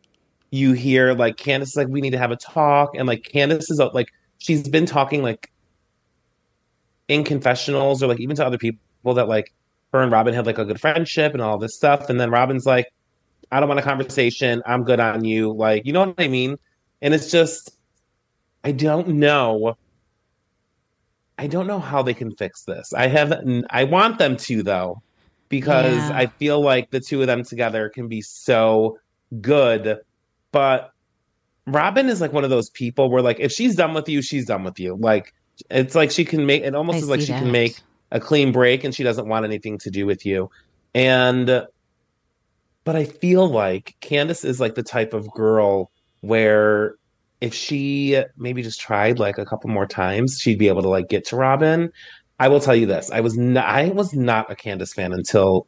[0.50, 2.90] you hear like Candiace is like, we need to have a talk.
[2.94, 5.50] And like Candiace is uh, like, she's been talking like
[7.08, 9.52] in confessionals or like even to other people that like
[9.92, 12.10] her and Robin had like a good friendship and all this stuff.
[12.10, 12.92] And then Robin's like,
[13.50, 14.62] I don't want a conversation.
[14.66, 15.52] I'm good on you.
[15.52, 16.58] Like, you know what I mean?
[17.02, 17.76] And it's just,
[18.64, 19.76] I don't know.
[21.38, 22.92] I don't know how they can fix this.
[22.94, 23.32] I have,
[23.70, 25.02] I want them to though,
[25.48, 26.16] because yeah.
[26.16, 28.98] I feel like the two of them together can be so
[29.40, 29.98] good
[30.56, 30.92] but
[31.66, 34.46] Robin is like one of those people where like if she's done with you, she's
[34.46, 34.96] done with you.
[34.98, 35.34] Like
[35.68, 37.42] it's like she can make it almost I is like she that.
[37.42, 37.78] can make
[38.10, 40.48] a clean break and she doesn't want anything to do with you.
[40.94, 41.66] And
[42.84, 45.90] but I feel like Candiace is like the type of girl
[46.26, 46.96] where
[47.40, 51.08] if she maybe just tried like a couple more times, she'd be able to like
[51.08, 51.90] get to Robin.
[52.38, 55.66] I will tell you this: I was not, I was not a Candiace fan until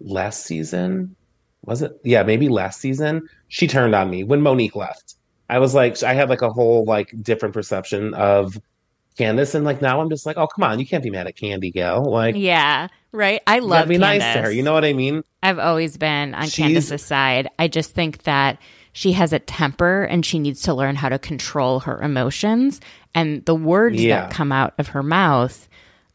[0.00, 1.16] last season
[1.64, 1.92] was it?
[2.02, 3.28] Yeah, maybe last season.
[3.48, 5.14] She turned on me when Monique left.
[5.48, 8.58] I was like, I had like a whole like different perception of
[9.16, 11.36] Candiace, and like now I'm just like, oh come on, you can't be mad at
[11.36, 12.04] Candy Gal.
[12.04, 13.40] Like, yeah, right.
[13.46, 13.88] I love.
[13.88, 14.20] Be Candiace.
[14.20, 14.50] nice to her.
[14.50, 15.22] You know what I mean?
[15.42, 16.56] I've always been on She's...
[16.56, 17.48] Candiace's side.
[17.58, 18.58] I just think that
[18.92, 22.80] she has a temper and she needs to learn how to control her emotions.
[23.14, 24.22] And the words yeah.
[24.22, 25.68] that come out of her mouth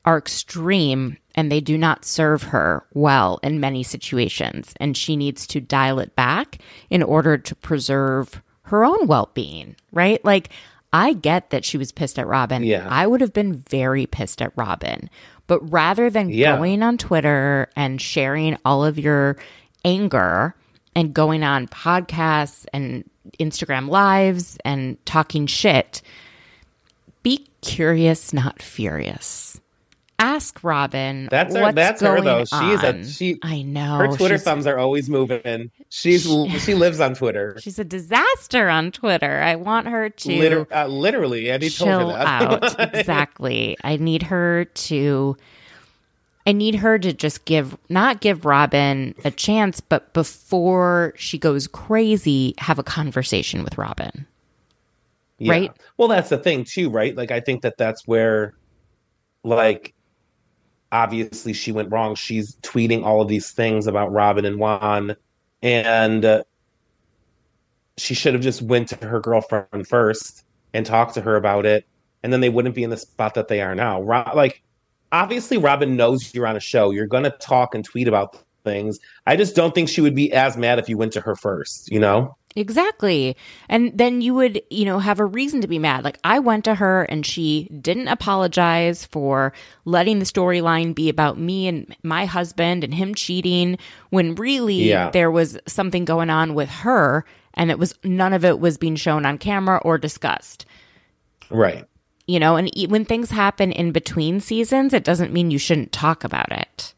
[0.05, 4.73] are extreme and they do not serve her well in many situations.
[4.79, 6.59] And she needs to dial it back
[6.89, 10.23] in order to preserve her own well being, right?
[10.23, 10.49] Like,
[10.93, 12.63] I get that she was pissed at Robin.
[12.63, 12.87] Yeah.
[12.89, 15.09] I would have been very pissed at Robin.
[15.47, 16.57] But rather than Yeah.
[16.57, 19.37] going on Twitter and sharing all of your
[19.83, 20.55] anger
[20.97, 23.07] and going on podcasts and
[23.39, 26.01] Instagram lives and talking shit,
[27.21, 29.61] be curious, not furious.
[30.17, 31.27] Ask Robin.
[31.29, 31.71] That's her.
[31.71, 32.45] That's her though.
[32.45, 33.37] She's a she.
[33.43, 33.97] I know.
[33.97, 35.69] Her Twitter thumbs are always moving.
[35.89, 36.23] She's
[36.63, 37.55] she lives on Twitter.
[37.61, 39.41] She's a disaster on Twitter.
[39.41, 42.79] I want her to Liter- uh, literally, Andy told chill her that.
[42.79, 42.93] out.
[42.95, 43.77] exactly.
[43.83, 45.37] I need her to.
[46.47, 51.67] I need her to just give, not give Robin a chance, but before she goes
[51.67, 54.25] crazy, have a conversation with Robin.
[55.39, 55.51] Yeah.
[55.51, 55.71] right?
[55.97, 57.13] Well, that's the thing too, right?
[57.15, 58.55] Like, I think that that's where,
[59.43, 59.93] like,
[60.89, 62.15] obviously she went wrong.
[62.15, 65.17] She's tweeting all of these things about Robin and Juan,
[65.61, 66.43] and uh,
[67.97, 71.85] she should have just went to her girlfriend first and talked to her about it,
[72.23, 74.01] and then they wouldn't be in the spot that they are now.
[74.01, 74.63] Like,
[75.11, 76.91] obviously, Robin knows you're on a show.
[76.91, 78.99] You're going to talk and tweet about things.
[79.25, 81.91] I just don't think she would be as mad if you went to her first.
[81.91, 82.35] You know?
[82.55, 83.37] Exactly.
[83.69, 86.03] And then you would, you know, have a reason to be mad.
[86.03, 89.53] Like I went to her and she didn't apologize for
[89.85, 93.77] letting the storyline be about me and my husband and him cheating
[94.09, 95.11] when really Yeah.
[95.11, 98.95] there was something going on with her and it was none of it was being
[98.95, 100.65] shown on camera or discussed.
[101.51, 101.85] Right.
[102.27, 105.91] You know, and e- when things happen in between seasons, it doesn't mean you shouldn't
[105.93, 106.93] talk about it.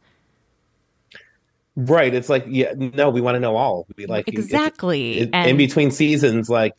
[1.75, 2.13] Right.
[2.13, 3.85] It's like, yeah, no, we want to know all.
[3.95, 5.19] We like Exactly.
[5.19, 6.73] in, And- in between seasons, like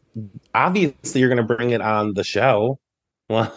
[0.55, 2.79] obviously you're going to bring it on the show.
[3.29, 3.57] Well,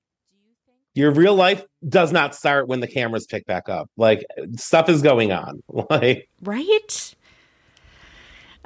[0.94, 3.88] your real life does not start when the cameras pick back up.
[3.96, 5.62] Like stuff is going on.
[5.88, 7.14] Like Right?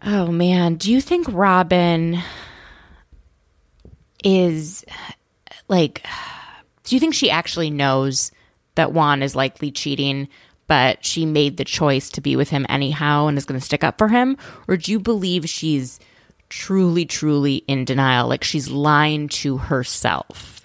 [0.02, 2.18] Oh man, do you think Robin
[4.24, 4.84] is
[5.68, 6.04] like
[6.84, 8.30] do you think she actually knows
[8.74, 10.28] that Juan is likely cheating,
[10.66, 13.82] but she made the choice to be with him anyhow and is going to stick
[13.82, 14.36] up for him?
[14.68, 15.98] Or do you believe she's
[16.50, 20.64] truly, truly in denial, like she's lying to herself?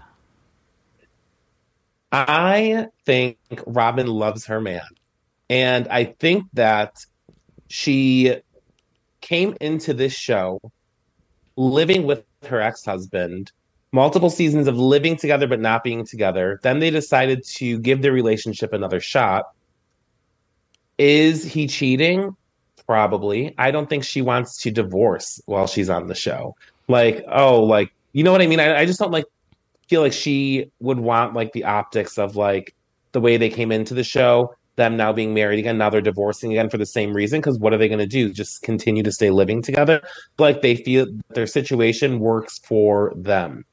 [2.11, 4.81] I think Robin loves her man.
[5.49, 7.05] And I think that
[7.69, 8.35] she
[9.21, 10.59] came into this show
[11.55, 13.51] living with her ex husband,
[13.91, 16.59] multiple seasons of living together but not being together.
[16.63, 19.51] Then they decided to give their relationship another shot.
[20.97, 22.35] Is he cheating?
[22.85, 23.53] Probably.
[23.57, 26.55] I don't think she wants to divorce while she's on the show.
[26.87, 28.59] Like, oh, like, you know what I mean?
[28.59, 29.25] I, I just don't like
[29.87, 32.75] feel like she would want like the optics of like
[33.11, 36.51] the way they came into the show, them now being married again, now they're divorcing
[36.51, 37.39] again for the same reason.
[37.39, 38.31] Because what are they going to do?
[38.31, 40.01] Just continue to stay living together?
[40.37, 43.65] Like they feel their situation works for them.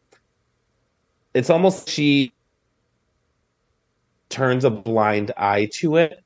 [1.37, 2.33] It's almost she
[4.31, 6.25] turns a blind eye to it,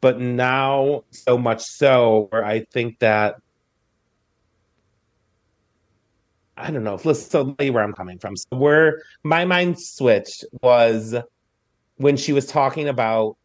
[0.00, 3.38] but now so much so where I think that
[6.56, 6.96] I don't know.
[7.02, 8.36] Let's so tell you where I'm coming from.
[8.36, 11.16] So where my mind switched was
[11.96, 13.36] when she was talking about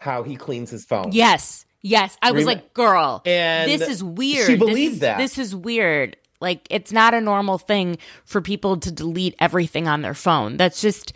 [0.00, 1.12] how he cleans his phone.
[1.12, 1.64] Yes.
[1.80, 2.18] Yes.
[2.20, 4.46] I was like, girl, And this is weird.
[4.46, 5.16] she This believed is- that.
[5.16, 6.18] This is weird.
[6.40, 10.56] Like, it's not a normal thing for people to delete everything on their phone.
[10.56, 11.12] That's just,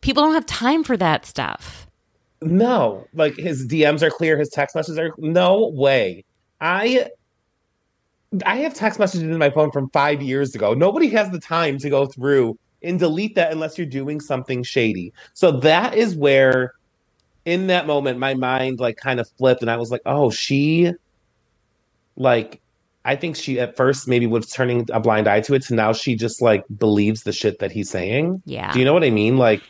[0.00, 1.86] people don't have time for that stuff.
[2.42, 6.24] No, like his DMs are clear, his text messages are no way.
[6.60, 7.06] I
[8.46, 10.72] I have text messages in my phone from five years ago.
[10.72, 15.12] Nobody has the time to go through and delete that unless you're doing something shady.
[15.34, 16.74] So that is where
[17.44, 20.92] in that moment my mind like kind of flipped and I was like, oh, she
[22.16, 22.60] like
[23.04, 25.92] I think she at first maybe was turning a blind eye to it, so now
[25.92, 28.42] she just like believes the shit that he's saying.
[28.44, 28.72] Yeah.
[28.72, 29.38] Do you know what I mean?
[29.38, 29.62] Like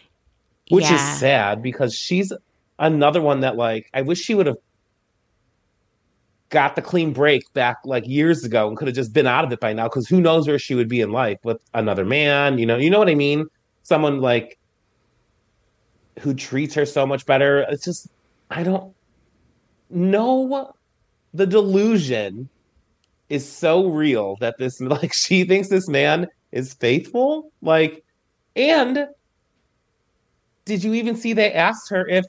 [0.70, 0.94] which Yeah.
[0.94, 2.32] is sad because she's
[2.78, 4.56] another one that like I wish she would have
[6.50, 9.52] got the clean break back like years ago and could have just been out of
[9.52, 12.58] it by now because who knows where she would be in life with another man,
[12.58, 13.44] you know, you know what I mean?
[13.82, 14.58] Someone like
[16.20, 17.60] who treats her so much better.
[17.68, 18.08] It's just
[18.50, 18.94] I don't
[19.88, 20.72] know
[21.32, 22.48] the delusion
[23.30, 28.04] is so real that this like she thinks this man is faithful like
[28.56, 29.06] and
[30.66, 32.24] did you even see they asked her if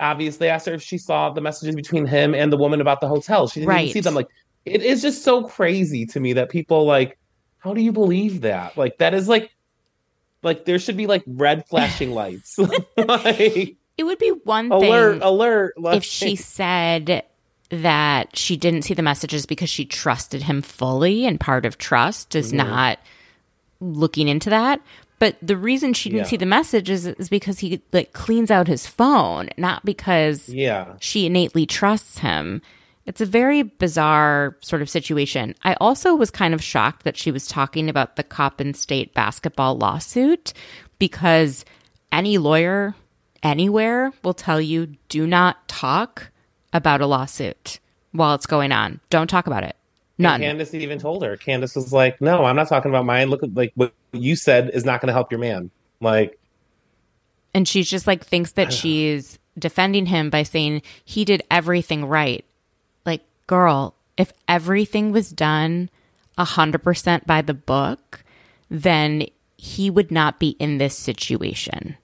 [0.00, 3.06] obviously asked her if she saw the messages between him and the woman about the
[3.08, 3.46] hotel.
[3.46, 3.82] She didn't Right.
[3.84, 4.14] even see them.
[4.14, 4.26] Like
[4.64, 7.16] it is just so crazy to me that people like
[7.58, 8.76] how do you believe that?
[8.76, 9.48] Like that is like
[10.42, 12.56] like there should be like red flashing lights.
[12.96, 17.24] Like It would be one alert thing alert like, if she said
[17.72, 22.34] that she didn't see the messages because she trusted him fully, and part of trust
[22.36, 22.98] is not
[23.80, 24.80] looking into that.
[25.18, 26.30] But the reason she didn't Yeah.
[26.30, 30.94] see the messages is because he like cleans out his phone, not because Yeah.
[31.00, 32.60] she innately trusts him.
[33.06, 35.54] It's a very bizarre sort of situation.
[35.64, 39.76] I also was kind of shocked that she was talking about the Coppin State basketball
[39.78, 40.52] lawsuit
[40.98, 41.64] because
[42.12, 42.94] any lawyer
[43.42, 46.30] anywhere will tell you do not talk
[46.72, 47.80] about a lawsuit
[48.12, 49.00] while it's going on.
[49.10, 49.76] Don't talk about it.
[50.18, 50.40] None.
[50.40, 51.36] Candiace even told her.
[51.36, 53.28] Candiace was like, "No, I'm not talking about mine.
[53.28, 55.70] Look at like what you said is not going to help your man."
[56.00, 56.38] Like,
[57.54, 62.44] And she's just like thinks that she's defending him by saying he did everything right.
[63.04, 65.90] Like, girl, if everything was done
[66.38, 68.24] 100% by the book,
[68.70, 71.96] then he would not be in this situation.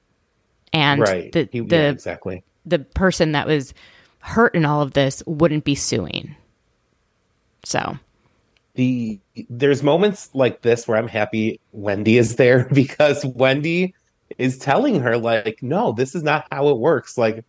[0.73, 1.33] And right?
[1.33, 2.45] the He- the yeah, exactly.
[2.67, 3.73] the person that was
[4.21, 6.35] hurt in all of this wouldn't be suing.
[7.65, 7.99] So,
[8.75, 9.19] the
[9.51, 13.95] there's moments like this where I'm happy Wendy is there because Wendy
[14.37, 17.19] is telling her like, no, this is not how it works.
[17.19, 17.45] Like,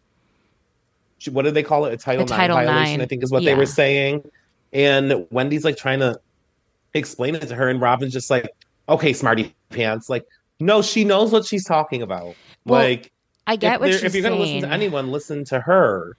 [1.20, 1.93] she- what do they call it?
[1.93, 3.51] A Title IX Title violation, IX, I think is what yeah.
[3.51, 4.30] they were saying.
[4.72, 6.20] And Wendy's like trying to
[6.93, 8.49] explain it to her, and Robin's just like,
[8.88, 10.09] okay, smarty pants.
[10.09, 10.26] Like,
[10.59, 12.36] no, she knows what she's talking about.
[12.65, 13.11] Well, like,
[13.47, 16.17] I get if, what she's if you're gonna listen to anyone, listen to her.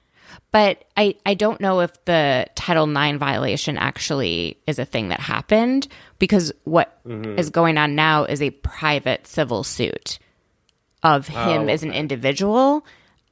[0.53, 5.21] But I, I don't know if the Title IX violation actually is a thing that
[5.21, 5.87] happened
[6.19, 7.49] because what is Mm-hmm.
[7.51, 10.19] going on now is a private civil suit
[11.03, 12.85] of him Oh, as an individual.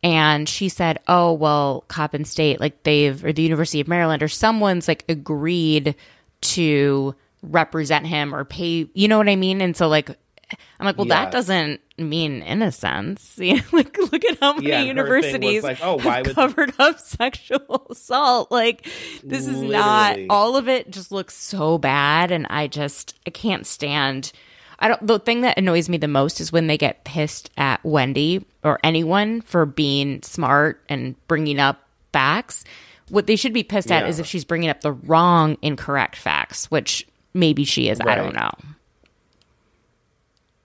[0.02, 4.28] And she said, oh, well, Coppin State, like they've, or the University of Maryland, or
[4.28, 5.96] someone's like agreed
[6.42, 9.60] to represent him or pay, you know what I mean?
[9.60, 13.34] And so, like, I'm like, well, that doesn't mean innocence.
[13.38, 15.98] You know, like, look at how many Yeah, and her thing was universities like, oh,
[15.98, 18.50] why would- covered up sexual assault.
[18.50, 18.86] Like,
[19.22, 20.90] this is not all of it.
[20.90, 24.32] Just looks so bad, and I just I can't stand.
[24.80, 25.06] I don't.
[25.06, 28.78] The thing that annoys me the most is when they get pissed at Wendy or
[28.84, 32.64] anyone for being smart and bringing up facts.
[33.08, 36.70] What they should be pissed at is if she's bringing up the wrong, incorrect facts,
[36.70, 38.00] which maybe she is.
[38.00, 38.50] I don't know.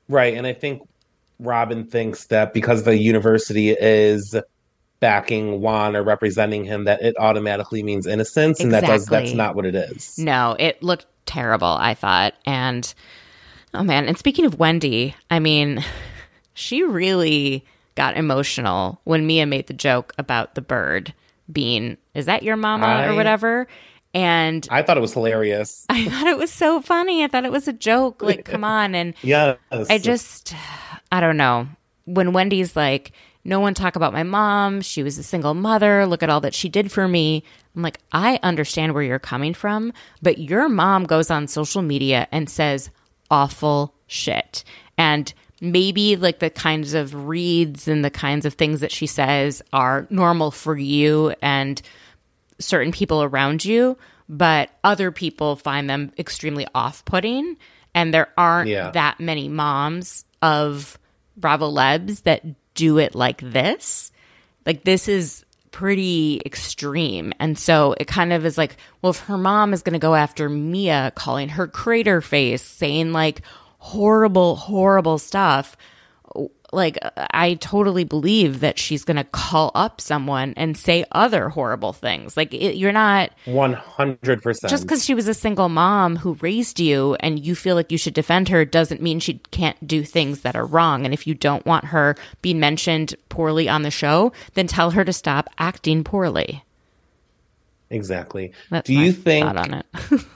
[0.10, 0.34] Right.
[0.36, 0.88] And I think
[1.40, 4.36] Robin thinks that because the university is
[5.00, 8.60] backing Juan or representing him, that it automatically means innocence.
[8.60, 10.18] And that does that's not what it is.
[10.18, 12.36] No, it looked terrible, I thought.
[12.46, 12.94] And
[13.74, 15.84] oh man, and speaking of Wendy, I mean,
[16.54, 17.66] she really
[17.96, 21.14] got emotional when Mia made the joke about the bird
[21.52, 23.68] being, is that your mama or whatever?
[24.14, 25.86] And I thought it was hilarious.
[25.90, 27.24] I thought it was so funny.
[27.24, 28.22] I thought it was a joke.
[28.22, 28.94] Like, come on.
[28.96, 29.58] And Yes.
[29.72, 30.54] I just,
[31.12, 31.68] I don't know.
[32.06, 33.14] When Wendy's like,
[33.46, 34.82] no one talk about my mom.
[34.82, 36.06] She was a single mother.
[36.06, 37.44] Look at all that she did for me.
[37.76, 42.28] I'm like, I understand where you're coming from, but your mom goes on social media
[42.32, 42.90] and says
[43.32, 44.64] awful shit.
[44.98, 49.62] And maybe like the kinds of reads and the kinds of things that she says
[49.74, 51.82] are normal for you and
[52.60, 53.98] certain people around you,
[54.30, 57.58] but other people find them extremely off putting.
[57.96, 58.92] And there aren't Yeah.
[58.92, 60.98] that many moms of
[61.38, 62.44] Bravo Lebs that
[62.74, 64.12] do it like this.
[64.66, 67.34] Like, this is pretty extreme.
[67.40, 70.16] And so it kind of is like, well, if her mom is going to go
[70.16, 73.42] after Mia, calling her crater face, saying like
[73.80, 75.76] horrible, horrible stuff,
[76.74, 81.94] like I totally believe that she's going to call up someone and say other horrible
[81.94, 82.36] things.
[82.36, 84.70] Like it, you're not 100%.
[84.70, 87.98] just because she was a single mom who raised you and you feel like you
[87.98, 91.06] should defend her doesn't mean she can't do things that are wrong.
[91.06, 95.04] And if you don't want her being mentioned poorly on the show, then tell her
[95.04, 96.64] to stop acting poorly.
[97.90, 98.54] Exactly.
[98.70, 99.86] That's do you think on it?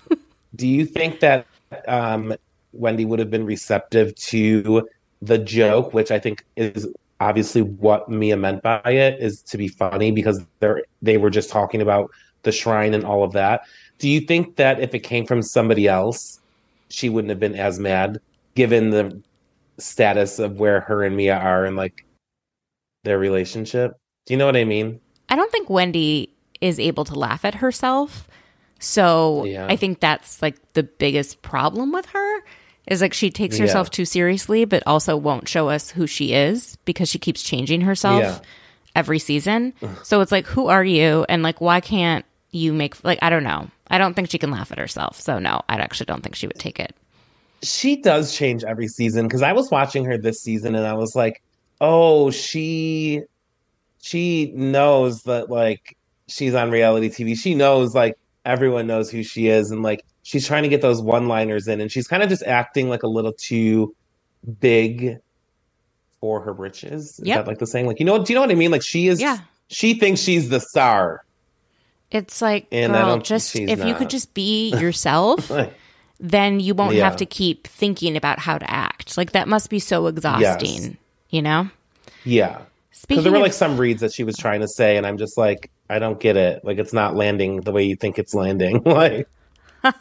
[0.55, 1.47] do you think that
[1.87, 2.35] um,
[2.71, 4.87] Wendy would have been receptive to
[5.21, 6.87] the joke, which I think is
[7.19, 11.49] obviously what Mia meant by it, is to be funny because they're they were just
[11.49, 12.11] talking about
[12.43, 13.61] the shrine and all of that.
[13.97, 16.39] Do you think that if it came from somebody else,
[16.89, 18.19] she wouldn't have been as mad,
[18.55, 19.21] given the
[19.79, 22.05] status of where her and Mia are in like
[23.03, 23.97] their relationship?
[24.25, 24.99] Do you know what I mean?
[25.29, 26.29] I don't think Wendy
[26.61, 28.27] is able to laugh at herself.
[28.79, 29.67] So Yeah.
[29.67, 32.43] I think that's like the biggest problem with her
[32.87, 33.65] is like she takes Yeah.
[33.65, 37.81] herself too seriously, but also won't show us who she is because she keeps changing
[37.81, 38.39] herself Yeah.
[38.95, 39.73] every season.
[40.03, 41.25] so it's like, who are you?
[41.29, 43.69] And like, why can't you make, like, I don't know.
[43.89, 45.19] I don't think she can laugh at herself.
[45.19, 46.95] So no, I actually don't think she would take it.
[47.63, 51.15] she does change every season because I was watching her this season and I was
[51.15, 51.41] like,
[51.81, 53.21] oh, she
[54.01, 57.35] she knows that like she's on reality TV.
[57.37, 58.15] She knows like
[58.45, 61.89] everyone knows who she is and like she's trying to get those one-liners in and
[61.89, 63.95] she's kind of just acting like a little too
[64.59, 65.17] big
[66.19, 67.17] for her britches.
[67.17, 67.37] Is Yep.
[67.37, 67.85] that like the saying?
[67.87, 68.69] Like, you know, do you know what I mean?
[68.69, 69.37] Like she is Yeah.
[69.69, 71.23] she thinks she's the star.
[72.11, 75.49] It's like, And girl, just if you could just be yourself,
[76.19, 77.05] then you won't Yeah.
[77.05, 79.17] have to keep thinking about how to act.
[79.17, 80.97] Like that must be so exhausting,
[81.29, 81.69] you know?
[82.25, 82.59] yeah.
[83.07, 85.17] Because there were of, like some reads that she was trying to say, and I'm
[85.17, 86.65] just like, I don't get it.
[86.65, 88.81] Like it's not landing the way you think it's landing.
[88.85, 89.29] like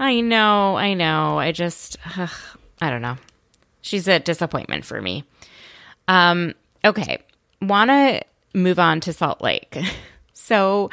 [0.00, 1.38] I know, I know.
[1.38, 2.30] I just, ugh,
[2.80, 3.16] I don't know.
[3.80, 5.24] She's a disappointment for me.
[6.08, 6.54] Um,
[6.84, 7.18] okay,
[7.62, 8.22] want to
[8.54, 9.76] move on to Salt Lake.
[10.36, 10.90] So,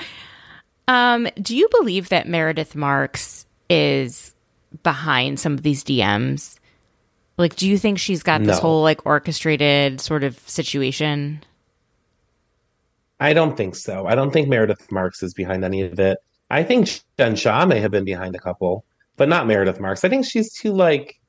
[0.88, 4.34] um, do you believe that Meredith Marks is
[4.82, 6.58] behind some of these DMs?
[7.38, 11.44] Like, do you think she's got this whole like orchestrated sort of situation?
[13.20, 14.06] I don't think so.
[14.08, 16.18] I don't think Meredith Marks is behind any of it.
[16.52, 18.86] I think Jen Shah may have been behind a couple,
[19.16, 20.04] but not Meredith Marks.
[20.04, 21.20] I think she's too like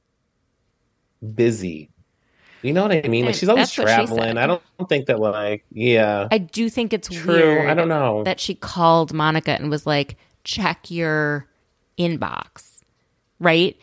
[1.34, 1.88] busy.
[2.62, 3.26] You know what I mean?
[3.26, 4.36] Like she's always traveling.
[4.36, 6.28] I don't think that like yeah.
[6.30, 7.34] I do think it's True.
[7.34, 7.70] weird.
[7.70, 8.22] I don't know.
[8.24, 11.46] that she called Monica and was like, check your
[11.98, 12.80] inbox,
[13.40, 13.76] right?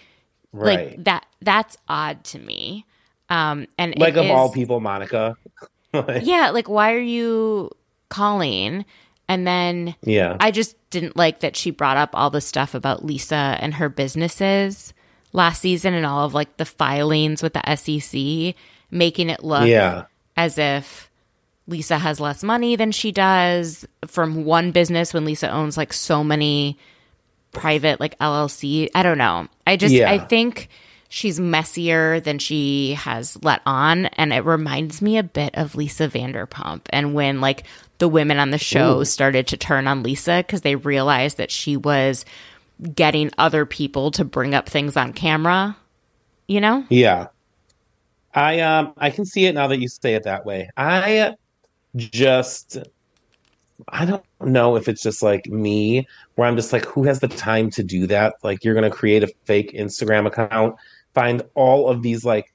[0.51, 0.89] right.
[0.91, 1.25] Like that.
[1.41, 2.85] That's odd to me.
[3.29, 5.35] Um, and Like, of all people, Monica.
[6.21, 6.51] Yeah.
[6.51, 7.71] Like, why are you
[8.09, 8.85] calling?
[9.29, 10.35] And then yeah.
[10.39, 13.87] I just didn't like that she brought up all the stuff about Lisa and her
[13.87, 14.93] businesses
[15.31, 18.55] last season and all of like the filings with the SEC,
[18.89, 20.05] making it look yeah.
[20.35, 21.11] as if
[21.67, 26.23] Lisa has less money than she does from one business when Lisa owns like so
[26.23, 26.79] many
[27.51, 28.89] private like LLC.
[28.95, 29.47] I don't know.
[29.67, 30.09] I just Yeah.
[30.11, 30.69] I think
[31.09, 36.07] she's messier than she has let on and it reminds me a bit of Lisa
[36.07, 37.63] Vanderpump and when like
[37.99, 39.05] the women on the show Ooh.
[39.05, 42.25] started to turn on Lisa cuz they realized that she was
[42.95, 45.77] getting other people to bring up things on camera,
[46.47, 46.85] you know?
[46.89, 47.27] Yeah.
[48.33, 50.69] I um I can see it now that you say it that way.
[50.77, 51.35] I
[51.97, 52.77] just
[53.87, 57.27] I don't know if it's just like me where I'm just like who has the
[57.27, 58.35] time to do that?
[58.43, 60.75] Like you're going to create a fake Instagram account,
[61.13, 62.53] find all of these like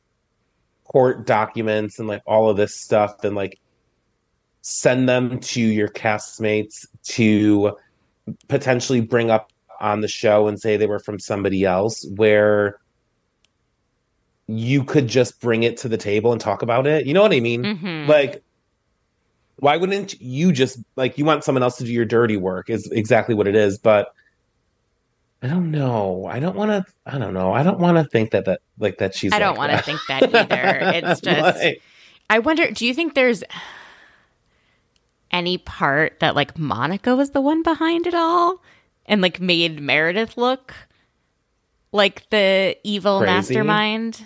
[0.84, 3.58] court documents and like all of this stuff and like
[4.66, 7.76] send them to your castmates to
[8.48, 12.78] potentially bring up on the show and say they were from somebody else where
[14.46, 17.04] you could just bring it to the table and talk about it.
[17.04, 17.62] You know what I mean?
[17.62, 18.08] Mhm.
[18.08, 18.42] Like,
[19.56, 22.70] why wouldn't you just like you want someone else to do your dirty work?
[22.70, 23.76] Is exactly what it is.
[23.76, 24.14] But
[25.42, 26.24] I don't know.
[26.24, 26.90] I don't want to.
[27.04, 27.52] I don't know.
[27.52, 29.34] I don't want to think that that like that she's.
[29.34, 31.06] I don't like want to think that either.
[31.10, 31.82] It's just Like,
[32.30, 33.44] I wonder, do you think there's
[35.34, 38.62] any part that like Monica was the one behind it all
[39.04, 40.72] and like made Meredith look
[41.90, 43.32] like the evil Crazy.
[43.32, 44.24] mastermind?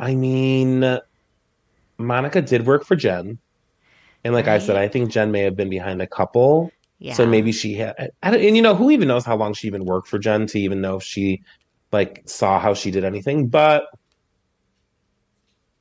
[0.00, 0.98] I mean,
[1.96, 3.38] Monica did work for Jen,
[4.24, 6.72] and like I said, I think Jen may have been behind a couple.
[6.98, 7.14] Yeah.
[7.14, 9.68] So maybe she had, I don't, and you know, who even knows how long she
[9.68, 11.42] even worked for Jen to even know if she
[11.92, 13.48] like saw how she did anything.
[13.48, 13.84] But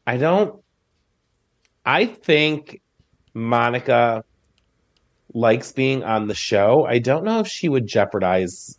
[0.05, 0.61] I don't,
[1.85, 2.81] I think
[3.39, 4.23] Monica
[5.33, 6.85] likes being on the show.
[6.85, 8.77] I don't know if she would jeopardize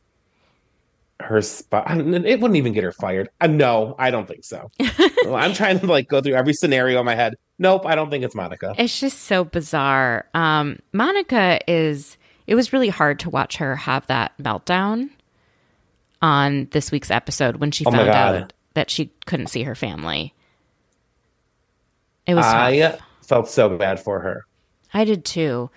[1.20, 1.90] her spot.
[1.90, 3.28] It wouldn't even get her fired.
[3.40, 4.70] Uh, no, I don't think so.
[5.28, 7.34] I'm trying to like go through every scenario in my head.
[7.58, 8.74] Nope, I don't think it's Monica.
[8.78, 10.26] It's just so bizarre.
[10.34, 12.16] Um, Monica is.
[12.46, 15.10] It was really hard to watch her have that meltdown
[16.20, 20.34] on this week's episode when she Oh found out that she couldn't see her family.
[22.26, 22.44] It was.
[22.44, 23.00] I tough.
[23.22, 24.46] felt so bad for her.
[24.92, 25.70] I did too,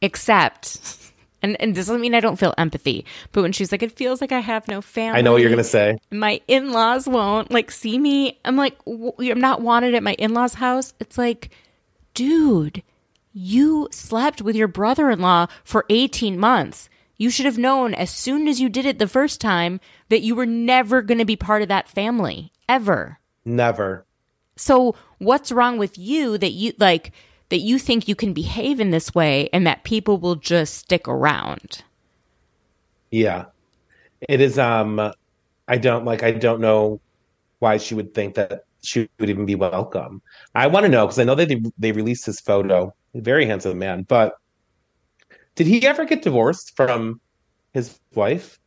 [0.00, 0.96] except.
[1.42, 4.20] And, and this doesn't mean I don't feel empathy, but when she's like, it feels
[4.20, 5.18] like I have no family.
[5.18, 5.98] I know what you're gonna say.
[6.10, 10.54] my in-laws won't like see me i'm like w- i'm not wanted at my in-laws
[10.54, 11.48] house it's like
[12.14, 12.82] dude
[13.32, 18.60] you slept with your brother-in-law for 18 months you should have known as soon as
[18.60, 21.68] you did it the first time that you were never going to be part of
[21.68, 24.04] that family ever Never.
[24.56, 27.12] so what's wrong with you that you like
[27.50, 31.06] that you think you can behave in this way and that people will just stick
[31.08, 31.82] around
[33.10, 33.46] Yeah.
[34.28, 35.00] It is um
[35.68, 37.00] I don't like I don't know
[37.58, 40.22] why she would think that she would even be welcome.
[40.54, 42.94] I want to know because I know that they they released his photo.
[43.14, 44.34] Very handsome man, but
[45.56, 47.20] did he ever get divorced from
[47.74, 48.58] his wife?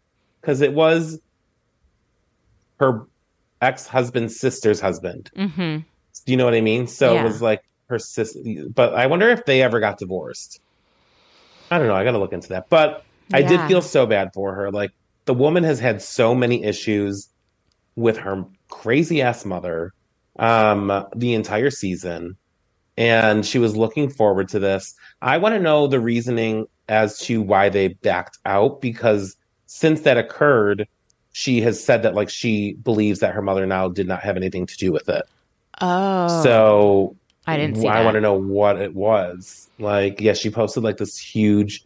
[0.42, 1.20] Because it was
[2.80, 3.08] her
[3.62, 5.32] ex-husband's sister's husband.
[5.38, 5.78] mm-hmm
[6.26, 6.88] Do you know what I mean?
[6.88, 7.22] So Yeah.
[7.22, 8.40] it was like her sister,
[8.74, 10.60] but I wonder if they ever got divorced.
[11.72, 11.96] I don't know.
[11.96, 12.66] I got to look into that.
[12.70, 13.04] But
[13.34, 14.72] I did feel so bad for her.
[14.72, 14.92] Like
[15.26, 17.30] the woman has had so many issues
[17.96, 19.94] with her crazy ass mother
[20.40, 22.36] um the entire season
[22.98, 24.96] and she was looking forward to this.
[25.22, 30.18] I want to know the reasoning as to why they backed out because since that
[30.18, 30.88] occurred,
[31.32, 34.68] she has said that like she believes that her mother now did not have anything
[34.68, 35.24] to do with it.
[35.82, 37.16] Oh, So
[37.46, 38.06] I didn't see I that.
[38.06, 39.70] want to know what it was.
[39.80, 41.86] Like, yeah, she posted like this huge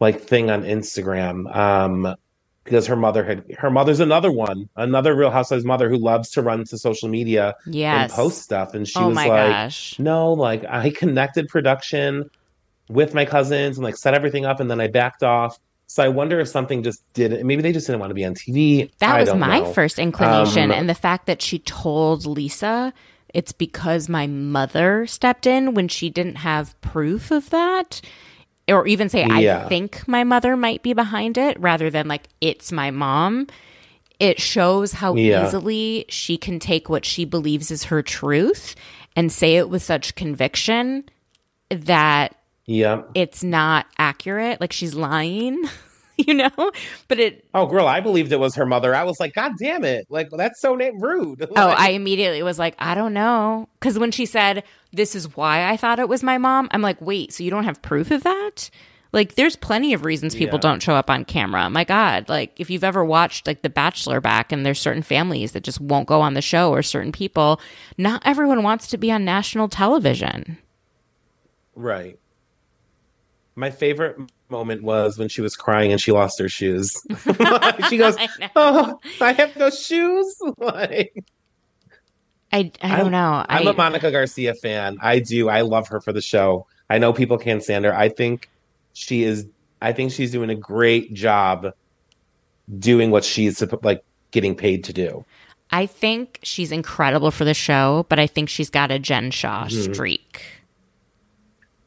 [0.00, 1.54] like thing on Instagram.
[1.54, 2.16] Um
[2.64, 6.42] because her mother had her mother's another one, another real housewives mother who loves to
[6.42, 8.10] run to social media yes.
[8.10, 8.74] and post stuff.
[8.74, 9.98] And she oh was like, gosh.
[9.98, 12.30] No, like I connected production
[12.88, 15.58] with my cousins and like set everything up and then I backed off.
[15.86, 18.34] So I wonder if something just didn't maybe they just didn't want to be on
[18.34, 18.90] TV.
[18.98, 19.72] That I was my know.
[19.72, 20.70] first inclination.
[20.70, 22.92] Um, and the fact that she told Lisa
[23.34, 28.00] it's because my mother stepped in when she didn't have proof of that.
[28.66, 32.72] Or even say, I think my mother might be behind it rather than like, it's
[32.72, 33.46] my mom.
[34.18, 35.46] It shows how Yeah.
[35.46, 38.74] easily she can take what she believes is her truth
[39.16, 41.04] and say it with such conviction
[41.68, 43.02] that Yeah.
[43.14, 44.60] it's not accurate.
[44.62, 45.62] Like she's lying,
[46.26, 46.50] you know?
[47.08, 48.94] But it, Oh, girl, I believed it was her mother.
[48.94, 50.06] I was like, God damn it.
[50.08, 51.46] Like, that's so rude.
[51.56, 53.68] Oh, I immediately was like, I don't know.
[53.80, 54.62] Because when she said,
[54.92, 57.64] This is why I thought it was my mom, I'm like, Wait, so you don't
[57.64, 58.70] have proof of that?
[59.12, 60.62] Like, there's plenty of reasons people Yeah.
[60.62, 61.70] don't show up on camera.
[61.70, 65.52] My God, like, if you've ever watched, like, The Bachelor back and there's certain families
[65.52, 67.60] that just won't go on the show or certain people,
[67.96, 70.58] not everyone wants to be on national television.
[71.76, 72.18] Right.
[73.56, 74.16] My favorite
[74.48, 76.92] moment was when she was crying and she lost her shoes.
[77.88, 81.24] she goes, I "Oh, I have no shoes." like,
[82.52, 83.44] I, I don't know.
[83.48, 84.98] I'm I, a Monica Garcia fan.
[85.00, 85.48] I do.
[85.48, 86.66] I love her for the show.
[86.90, 87.96] I know people can't stand her.
[87.96, 88.48] I think
[88.92, 89.46] she is.
[89.82, 91.72] I think she's doing a great job
[92.78, 95.24] doing what she's like getting paid to do.
[95.70, 99.64] I think she's incredible for the show, but I think she's got a Jen Shah
[99.66, 99.92] Mm-hmm.
[99.92, 100.42] streak.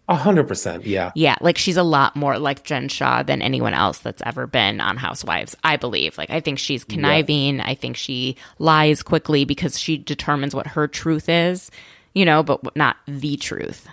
[0.09, 0.85] A hundred percent.
[0.85, 1.11] Yeah.
[1.15, 4.79] Yeah, like she's a lot more like Jen Shah than anyone else that's ever been
[4.79, 6.17] on Housewives, I believe.
[6.17, 7.59] Like, I think she's conniving.
[7.59, 11.69] I think she lies quickly because she determines what her truth is,
[12.13, 13.87] you know, but not the truth.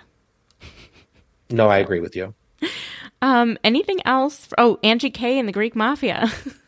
[1.50, 2.32] No, I agree with you.
[3.20, 4.48] Um, anything else?
[4.56, 6.30] Oh, Angie K and the Greek Mafia.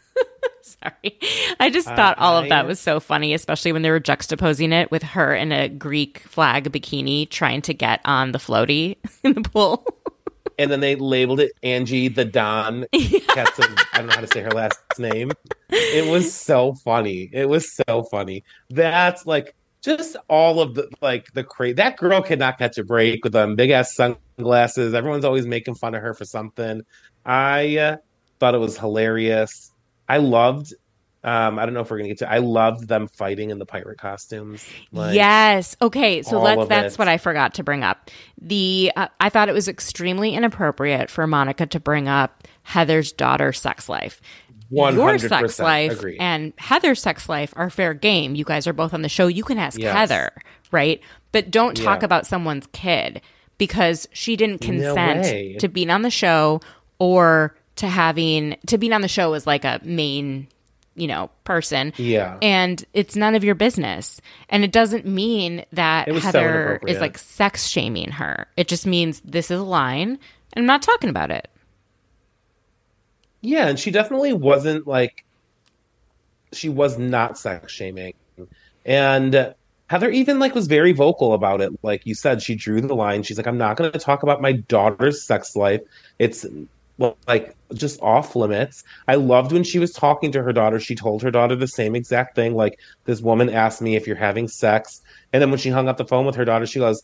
[0.82, 1.18] Sorry.
[1.60, 4.90] I just thought all of that was so funny, especially when they were juxtaposing it
[4.90, 9.48] with her in a Greek flag bikini trying to get on the floaty in the
[9.48, 9.86] pool.
[10.58, 12.86] And then they labeled it Angie the Don.
[12.94, 13.46] I
[13.94, 15.32] don't know how to say her last name.
[15.68, 17.28] It was so funny.
[17.30, 18.42] It was so funny.
[18.70, 21.74] That's like just all of the like the crazy.
[21.74, 24.94] That girl cannot catch a break with them big ass sunglasses.
[24.94, 26.80] Everyone's always making fun of her for something.
[27.26, 27.96] I uh,
[28.40, 29.72] thought it was hilarious.
[30.08, 30.74] I loved.
[31.24, 32.30] Um, I don't know if we're gonna get to.
[32.30, 34.64] I loved them fighting in the pirate costumes.
[34.92, 35.76] Like, yes.
[35.82, 36.22] Okay.
[36.22, 36.68] So let's.
[36.68, 36.98] That's it.
[36.98, 38.10] what I forgot to bring up.
[38.40, 43.58] The uh, I thought it was extremely inappropriate for Monica to bring up Heather's daughter's
[43.60, 44.20] sex life.
[44.68, 46.16] one Your sex life agree.
[46.18, 48.36] and Heather's sex life are fair game.
[48.36, 49.26] You guys are both on the show.
[49.26, 49.92] You can ask Yes.
[49.94, 50.30] Heather,
[50.70, 51.00] right?
[51.32, 52.06] But don't talk Yeah.
[52.06, 53.20] about someone's kid
[53.58, 55.56] because she didn't consent way.
[55.58, 56.60] to being on the show
[57.00, 60.48] or to having to being on the show as like a main,
[60.94, 61.92] you know, person.
[61.96, 62.38] Yeah.
[62.42, 64.20] And it's none of your business.
[64.48, 68.46] And it doesn't mean that was so Heather is like sex shaming her.
[68.56, 70.18] It just means this is a line
[70.56, 71.48] and I'm not talking about it.
[73.42, 75.24] Yeah, and she definitely wasn't like
[76.52, 78.14] she was not sex shaming.
[78.84, 79.54] And
[79.88, 81.72] Heather even like was very vocal about it.
[81.82, 83.22] Like you said, she drew the line.
[83.22, 85.82] She's like, I'm not gonna talk about my daughter's sex life.
[86.18, 86.46] It's
[86.98, 88.84] well, like just off limits.
[89.08, 90.80] I loved when she was talking to her daughter.
[90.80, 92.54] She told her daughter the same exact thing.
[92.54, 95.98] Like this woman asked me if you're having sex, and then when she hung up
[95.98, 97.02] the phone with her daughter, she goes,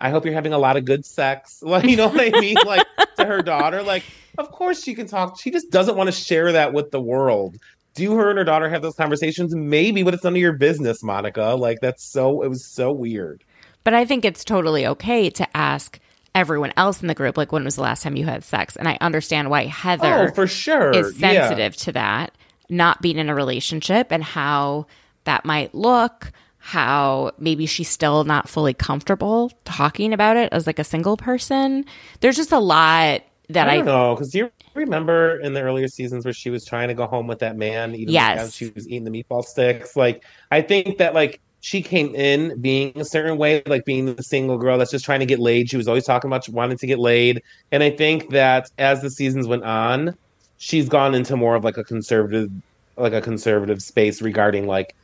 [0.00, 2.56] "I hope you're having a lot of good sex." Like you know what I mean?
[2.64, 4.04] Like to her daughter, like
[4.38, 5.40] of course she can talk.
[5.40, 7.56] She just doesn't want to share that with the world.
[7.94, 9.54] Do her and her daughter have those conversations?
[9.54, 11.56] Maybe, but it's none of your business, Monica.
[11.58, 12.42] Like that's so.
[12.42, 13.42] It was so weird.
[13.82, 16.00] But I think it's totally okay to ask
[16.34, 18.76] everyone else in the group, like, when was the last time you had sex?
[18.76, 20.92] And I understand why Heather Oh, for sure.
[20.92, 21.48] is Yeah.
[21.48, 22.32] sensitive to that,
[22.68, 24.86] not being in a relationship and how
[25.24, 30.78] that might look, how maybe she's still not fully comfortable talking about it as like
[30.78, 31.84] a single person.
[32.20, 36.24] There's just a lot that I I, know because you remember in the earlier seasons
[36.24, 38.40] where she was trying to go home with that man, even Yes.
[38.40, 39.94] as she was eating the meatball sticks.
[39.96, 44.22] Like I think that like she came in being a certain way, like being the
[44.22, 45.70] single girl that's just trying to get laid.
[45.70, 47.42] She was always talking about wanting to get laid.
[47.72, 50.14] And I think that as the seasons went on,
[50.58, 52.50] she's gone into more of like a conservative
[52.98, 54.94] like a conservative space regarding like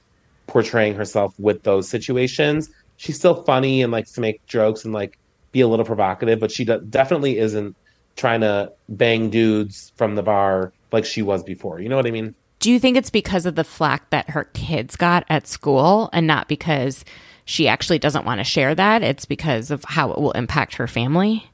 [0.49, 2.69] portraying herself with those situations.
[2.99, 5.19] She's still funny and likes to make jokes and like
[5.53, 7.75] be a little provocative, but she definitely isn't
[8.17, 11.81] trying to bang dudes from the bar like she was before.
[11.81, 12.35] You know what I mean?
[12.61, 16.27] Do you think it's because of the flack that her kids got at school and
[16.27, 17.05] not because
[17.47, 19.03] she actually doesn't want to share that?
[19.03, 21.51] It's because of how it will impact her family?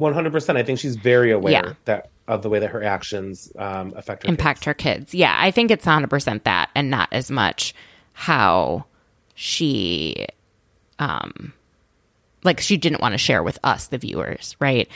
[0.00, 0.56] 100%.
[0.56, 1.72] I think she's very aware yeah.
[1.86, 4.66] that of the way that her actions um, affect her impact kids.
[4.66, 5.14] her kids.
[5.14, 7.72] Yeah, I think it's 100% that and not as much
[8.12, 8.84] how
[9.34, 10.26] she
[10.98, 11.52] um
[12.42, 14.88] like she didn't want to share with us the viewers, right?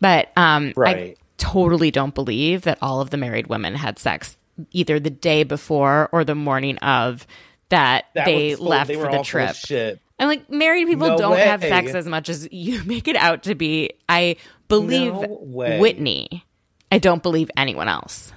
[0.00, 0.96] But um right.
[0.96, 4.36] I totally don't believe that all of the married women had sex
[4.72, 7.26] either the day before or the morning of
[7.68, 9.54] that, that they left they for the trip.
[9.54, 10.00] Shit.
[10.18, 11.46] I'm like married people no don't way.
[11.46, 13.90] have sex as much as you make it out to be.
[14.08, 14.36] I
[14.68, 16.44] believe no Whitney.
[16.90, 18.32] I don't believe anyone else.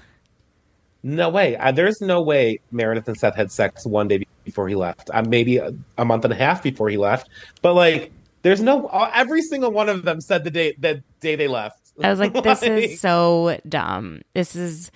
[1.02, 1.56] No way.
[1.56, 5.10] Uh, there's no way Meredith and Seth had sex one day before he left.
[5.14, 7.30] Uh, maybe a, a, month and a half before he left.
[7.62, 8.88] But like, there's no.
[8.88, 11.89] Uh, every single one of them said the day the day they left.
[12.04, 14.22] I was like, this like, is so dumb.
[14.34, 14.92] This is,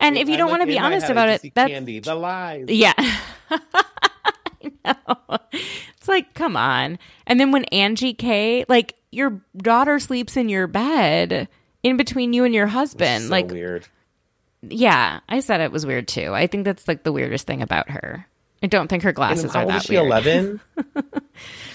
[0.00, 2.66] and if you don't want to be honest about it, that's candy, the lies.
[2.68, 2.94] Yeah.
[4.84, 5.38] I.
[5.96, 6.98] It's like, come on.
[7.26, 11.48] And then when Angie K, like your daughter sleeps in your bed
[11.82, 13.86] in between you and your husband, so like weird.
[14.62, 16.32] Yeah, I said it was weird too.
[16.32, 18.26] I think that's like the weirdest thing about her.
[18.62, 20.06] I don't think her glasses are that weird.
[20.06, 20.60] Eleven.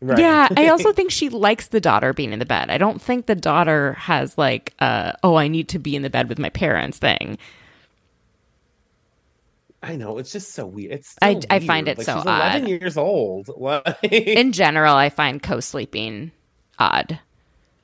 [0.00, 0.18] Right.
[0.18, 2.70] Yeah, I also think she likes the daughter being in the bed.
[2.70, 6.10] I don't think the daughter has like uh oh, I need to be in the
[6.10, 7.38] bed with my parents thing.
[9.82, 10.92] I know it's just so weird.
[10.92, 11.46] It's I weird.
[11.50, 12.40] I find it like, so she's odd.
[12.40, 13.48] Eleven years old.
[14.02, 16.32] in general, I find co-sleeping
[16.78, 17.20] odd.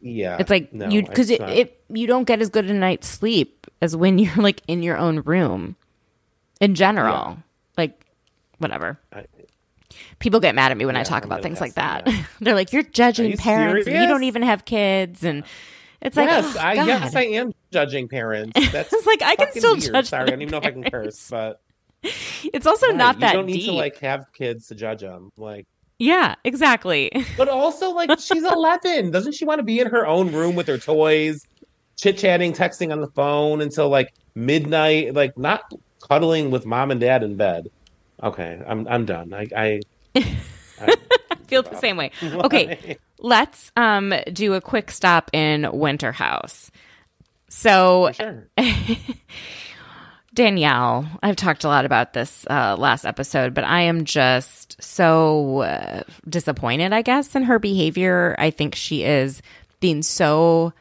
[0.00, 3.08] Yeah, it's like no, you because it, it you don't get as good a night's
[3.08, 5.76] sleep as when you're like in your own room.
[6.60, 7.36] In general, yeah.
[7.76, 8.06] like
[8.58, 8.98] whatever.
[9.12, 9.24] I,
[10.25, 12.09] People get mad at me when yeah, I talk about things like that.
[12.41, 15.45] They're like, "You're judging you parents, and you don't even have kids." And
[16.01, 18.53] it's like, yes, oh, I yes, I am judging parents.
[18.72, 19.93] That's it's like I can still weird.
[19.93, 20.07] judge.
[20.07, 21.61] Sorry, I don't even know if I can curse, but
[22.03, 23.66] it's also right, not that you don't need deep.
[23.66, 25.31] to like have kids to judge them.
[25.37, 25.66] Like,
[25.99, 27.12] yeah, exactly.
[27.37, 29.11] But also, like, she's eleven.
[29.11, 31.47] Doesn't she want to be in her own room with her toys,
[31.99, 35.12] chit chatting, texting on the phone until like midnight?
[35.12, 35.70] Like, not
[36.09, 37.68] cuddling with mom and dad in bed.
[38.22, 39.35] Okay, I'm I'm done.
[39.35, 39.81] I I,
[40.16, 40.96] I
[41.46, 42.10] feel the same way.
[42.22, 46.70] Okay, let's um do a quick stop in Winter House.
[47.48, 48.48] So sure.
[50.34, 55.60] Danielle, I've talked a lot about this uh, last episode, but I am just so
[55.60, 58.34] uh, disappointed, I guess, in her behavior.
[58.36, 59.40] I think she is
[59.78, 60.72] being so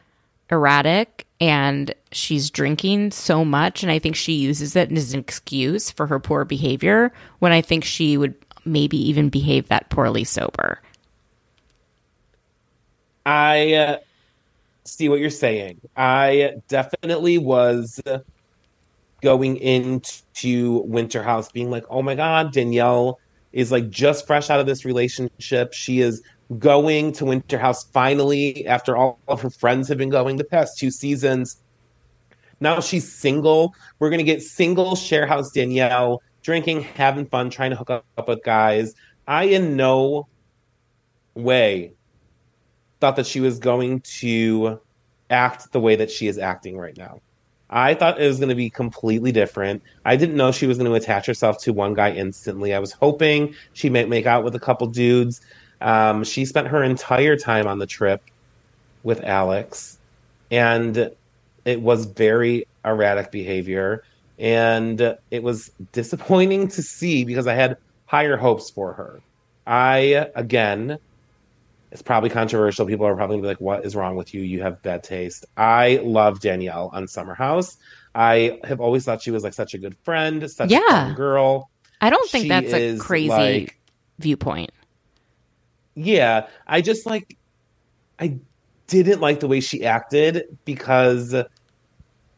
[0.50, 5.90] erratic and she's drinking so much and I think she uses it as an excuse
[5.90, 10.80] for her poor behavior when I think she would maybe even behave that poorly sober.
[13.26, 13.98] I uh,
[14.84, 15.80] see what you're saying.
[15.96, 18.00] I definitely was
[19.22, 23.18] going into Winter House being like, "Oh my god, Danielle
[23.52, 25.72] is like just fresh out of this relationship.
[25.72, 26.22] She is
[26.58, 30.78] going to Winter House finally after all of her friends have been going the past
[30.78, 31.56] two seasons.
[32.60, 33.74] Now she's single.
[33.98, 38.28] We're going to get single share house Danielle drinking, having fun, trying to hook up
[38.28, 38.94] with guys.
[39.26, 40.28] I in no
[41.34, 41.94] way
[43.00, 44.80] thought that she was going to
[45.30, 47.20] act the way that she is acting right now.
[47.70, 49.82] I thought it was going to be completely different.
[50.04, 52.74] I didn't know she was going to attach herself to one guy instantly.
[52.74, 55.40] I was hoping she might make out with a couple dudes.
[55.80, 58.22] Um, she spent her entire time on the trip
[59.02, 59.98] with Alex,
[60.50, 61.10] and
[61.64, 64.04] it was very erratic behavior.
[64.38, 67.76] And it was disappointing to see because I had
[68.06, 69.20] higher hopes for her.
[69.66, 70.98] I, again,
[71.92, 72.86] it's probably controversial.
[72.86, 74.42] People are probably gonna be like, "What is wrong with you?
[74.42, 77.76] You have bad taste." I love Danielle on Summer House.
[78.14, 81.12] I have always thought she was like such a good friend, such yeah.
[81.12, 81.70] a girl.
[82.00, 83.80] I don't think she that's a crazy like,
[84.18, 84.70] viewpoint
[85.94, 87.36] yeah, I just like
[88.18, 88.38] I
[88.86, 91.34] didn't like the way she acted because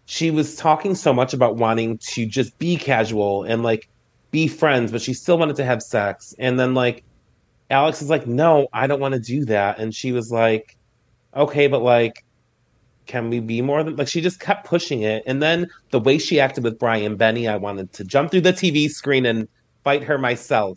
[0.07, 3.89] she was talking so much about wanting to just be casual and like
[4.31, 6.35] be friends, but she still wanted to have sex.
[6.39, 7.05] And then like
[7.71, 10.77] Alex is like, "No, I don't want to do that." And she was like,
[11.35, 12.25] "Okay, but like
[13.07, 16.19] can we be more than like she just kept pushing it and then the way
[16.19, 19.47] she acted with brian benny i wanted to jump through the tv screen and
[19.85, 20.77] fight her myself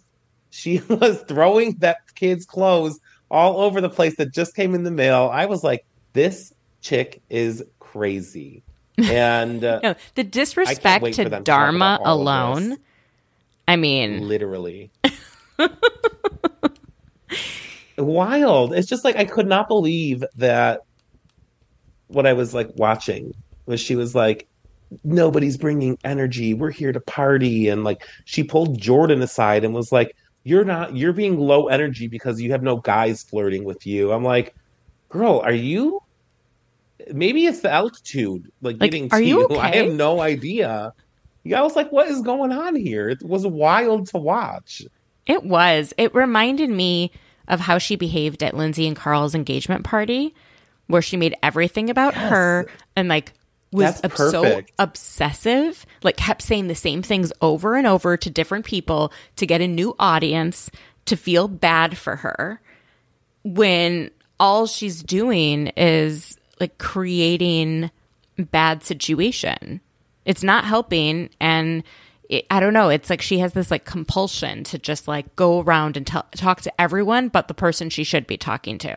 [0.52, 3.00] She was throwing that kid's clothes
[3.32, 5.30] all over the place that just came in the mail.
[5.32, 8.64] I was like, this chick is crazy.
[9.06, 12.78] And uh, no, the disrespect to, to Dharma alone.
[13.68, 14.92] I mean, literally.
[17.98, 18.74] Wild.
[18.74, 20.82] It's just like I could not believe that
[22.08, 23.34] what I was like watching
[23.66, 24.48] was she was like,
[25.04, 26.54] nobody's bringing energy.
[26.54, 27.68] We're here to party.
[27.70, 32.08] And like she pulled Jordan aside and was like, you're not, you're being low energy
[32.08, 34.12] because you have no guys flirting with you.
[34.12, 34.56] I'm like,
[35.10, 36.02] girl, are you?
[37.14, 39.44] Maybe it's the altitude, like, like getting are to you.
[39.52, 39.60] Okay?
[39.60, 40.94] I have no idea.
[41.44, 43.10] Yeah, I was like, what is going on here?
[43.10, 44.84] It was wild to watch.
[45.26, 45.94] It was.
[45.98, 47.12] It reminded me
[47.48, 50.34] of how she behaved at Lindsay and Carl's engagement party,
[50.88, 52.30] where she made everything about yes.
[52.30, 53.34] her and like
[53.72, 58.66] was ob- so obsessive, like kept saying the same things over and over to different
[58.66, 60.70] people to get a new audience
[61.06, 62.62] to feel bad for her
[63.44, 67.92] when all she's doing is like creating
[68.38, 69.82] bad situation.
[70.26, 71.84] It's not helping and
[72.30, 75.62] it, I don't know, it's like she has this like compulsion to just like go
[75.62, 78.96] around and t- talk to everyone but the person she should be talking to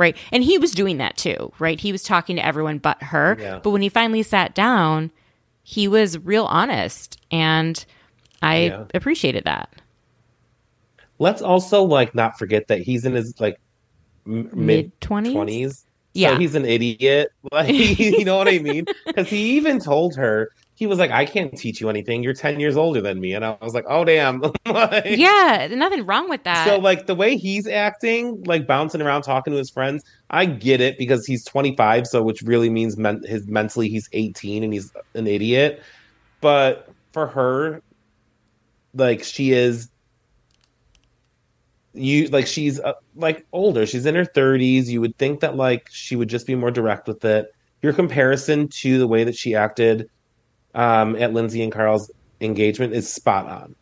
[0.00, 0.16] right?
[0.32, 1.78] And he was doing that too, right?
[1.78, 3.36] He was talking to everyone but her.
[3.38, 3.60] Yeah.
[3.62, 5.12] But when he finally sat down,
[5.62, 7.84] he was real honest, and
[8.42, 8.84] I yeah.
[8.94, 9.70] appreciated that.
[11.18, 13.60] Let's also like not forget that he's in his like
[14.24, 15.84] mid twenties.
[16.12, 17.30] Yeah, so he's an idiot.
[17.52, 18.86] Like you know what I mean?
[19.06, 20.50] Because he even told her
[20.80, 22.22] he was like, I can't teach you anything.
[22.22, 23.34] You're 10 years older than me.
[23.34, 24.40] And I was like, oh, damn.
[24.66, 26.66] like, yeah, nothing wrong with that.
[26.66, 30.80] So, like, the way he's acting, like bouncing around talking to his friends, I get
[30.80, 32.06] it because he's 25.
[32.06, 35.82] So, which really means men- his mentally he's 18 and he's an idiot.
[36.40, 37.82] But for her,
[38.94, 39.90] like, she is.
[41.92, 43.86] You like she's uh, like older.
[43.86, 44.86] She's in her 30s.
[44.86, 47.52] You would think that like she would just be more direct with it.
[47.82, 50.08] Your comparison to the way that she acted
[50.74, 52.10] um, at Lindsay and Carl's
[52.40, 53.74] engagement is spot on.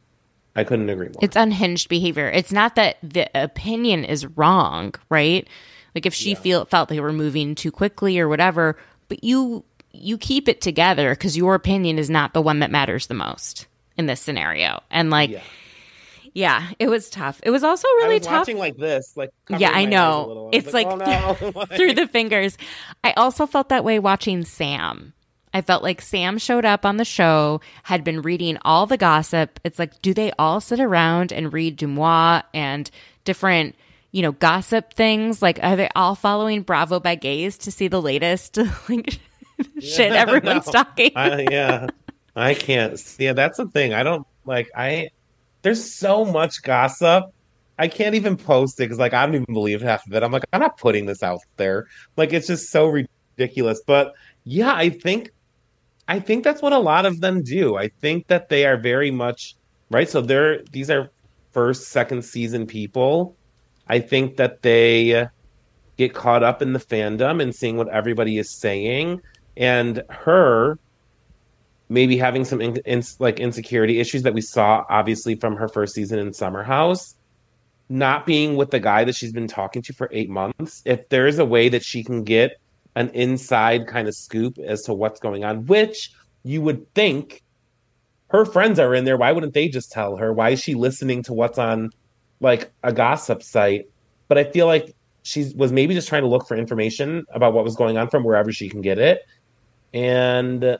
[0.56, 1.20] I couldn't agree more.
[1.20, 2.28] It's unhinged behavior.
[2.28, 5.46] It's not that the opinion is wrong, right?
[5.94, 6.38] Like if she yeah.
[6.40, 8.76] feel felt they were moving too quickly or whatever,
[9.08, 13.06] but you you keep it together because your opinion is not the one that matters
[13.06, 14.82] the most in this scenario.
[14.90, 15.40] And like yeah.
[16.34, 17.40] Yeah, it was tough.
[17.42, 18.40] It was also really was tough.
[18.40, 20.50] Watching like this, like yeah, I know.
[20.52, 21.08] it's like, like
[21.40, 21.64] oh, no.
[21.76, 22.56] through the fingers.
[23.04, 25.14] I also felt that way watching Sam
[25.52, 29.60] I felt like Sam showed up on the show, had been reading all the gossip.
[29.64, 32.90] It's like, do they all sit around and read DeuxMoi and
[33.24, 33.74] different,
[34.12, 35.40] you know, gossip things?
[35.40, 38.58] Like, are they all following Bravo By Gays to see the latest
[38.88, 39.18] like
[39.80, 40.72] shit everyone's no.
[40.72, 41.12] talking?
[41.16, 41.86] I, yeah,
[42.36, 43.00] I can't.
[43.18, 43.94] Yeah, that's the thing.
[43.94, 44.70] I don't like.
[44.76, 45.10] I
[45.68, 47.24] there's so much gossip.
[47.78, 50.22] I can't even post it because like I don't even believe half of it.
[50.22, 51.88] I'm like, I'm not putting this out there.
[52.16, 53.82] Like it's just so ridiculous.
[53.86, 54.14] But
[54.44, 55.30] yeah, I think
[56.08, 57.76] I think that's what a lot of them do.
[57.76, 59.56] I think that they are very much
[59.90, 60.08] right.
[60.08, 61.10] So they're these are
[61.52, 63.36] first, second season people.
[63.88, 65.28] I think that they
[65.98, 69.20] get caught up in the fandom and seeing what everybody is saying,
[69.58, 70.78] and her
[71.88, 75.94] maybe having some in, in, like insecurity issues that we saw obviously from her first
[75.94, 77.14] season in Summer House.
[77.90, 80.82] Not being with the guy that she's been talking to for eight months.
[80.84, 82.60] If there is a way that she can get
[82.96, 86.12] an inside kind of scoop as to what's going on, which
[86.42, 87.42] you would think
[88.28, 89.16] her friends are in there.
[89.16, 90.32] Why wouldn't they just tell her?
[90.32, 91.90] Why is she listening to what's on
[92.40, 93.88] like a gossip site?
[94.28, 97.64] But I feel like she was maybe just trying to look for information about what
[97.64, 99.22] was going on from wherever she can get it.
[99.94, 100.78] And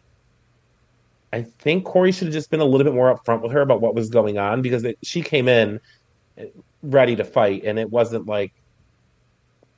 [1.33, 3.81] I think Kory should have just been a little bit more upfront with her about
[3.81, 5.81] what was going on because it, she came in
[6.37, 6.47] eh,
[6.83, 8.53] ready to fight and it wasn't like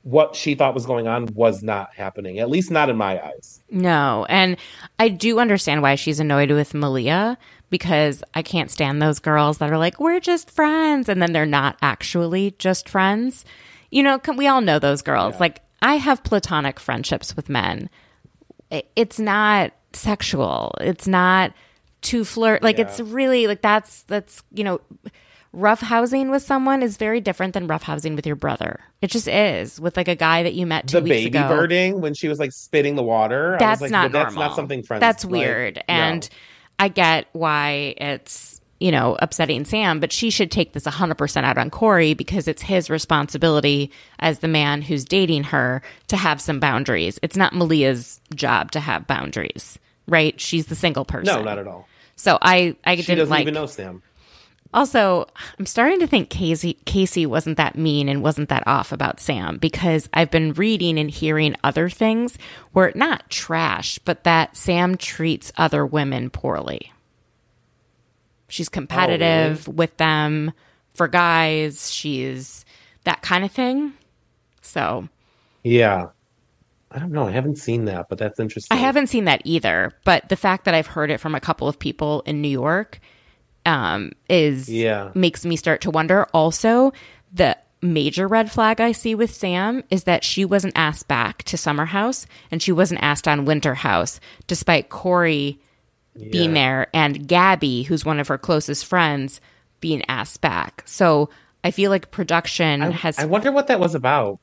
[0.03, 3.61] what she thought was going on was not happening, at least not in my eyes.
[3.69, 4.25] No.
[4.29, 4.57] And
[4.97, 7.37] I do understand why she's annoyed with Malia
[7.69, 11.07] because I can't stand those girls that are like, we're just friends.
[11.07, 13.45] And then they're not actually just friends.
[13.91, 15.35] You know, we all know those girls.
[15.35, 15.39] Yeah.
[15.39, 17.89] Like, I have platonic friendships with men.
[18.95, 20.73] It's not sexual.
[20.81, 21.53] It's not
[22.01, 22.63] to flirt.
[22.63, 22.85] Like, yeah.
[22.85, 24.81] it's really like that's, that's, you know,
[25.53, 28.79] rough housing with someone is very different than rough housing with your brother.
[29.01, 31.49] It just is with like a guy that you met two the weeks baby ago.
[31.49, 33.57] birding when she was like spitting the water.
[33.59, 34.39] That's like, not well, normal.
[34.39, 35.01] That's not something friends.
[35.01, 36.37] That's like, weird, and no.
[36.79, 41.45] I get why it's you know upsetting Sam, but she should take this hundred percent
[41.45, 46.41] out on Kory because it's his responsibility as the man who's dating her to have
[46.41, 47.19] some boundaries.
[47.21, 49.77] It's not Malia's job to have boundaries,
[50.07, 50.39] right?
[50.41, 51.33] She's the single person.
[51.35, 51.87] No, not at all.
[52.15, 54.01] So I I she didn't doesn't like even know Sam
[54.73, 55.27] Also,
[55.59, 59.57] I'm starting to think Casey Casey wasn't that mean and wasn't that off about Sam
[59.57, 62.37] because I've been reading and hearing other things
[62.71, 66.91] where not trash, but that Sam treats other women poorly.
[68.51, 69.75] She's competitive really?
[69.75, 70.51] with them
[70.93, 71.91] for guys.
[71.91, 72.65] She's
[73.05, 73.93] that kind of thing.
[74.61, 75.07] So
[75.63, 76.07] Yeah.
[76.93, 77.25] I don't know.
[77.25, 78.77] I haven't seen that, but that's interesting.
[78.77, 79.93] I haven't seen that either.
[80.03, 82.99] But the fact that I've heard it from a couple of people in New York
[83.65, 85.11] um, is Yeah.
[85.13, 86.25] makes me start to wonder.
[86.33, 86.91] Also,
[87.31, 91.57] the major red flag I see with Sam is that she wasn't asked back to
[91.57, 95.59] Summer House and she wasn't asked on Winter House, despite Kory
[96.29, 99.41] being there and Gabby, who's one of her closest friends,
[99.79, 100.83] being asked back.
[100.85, 101.29] So
[101.63, 104.39] I feel like production I, has I wonder what that was about.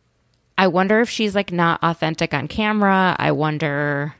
[0.57, 3.15] I wonder if she's like not authentic on camera.
[3.19, 4.15] I wonder.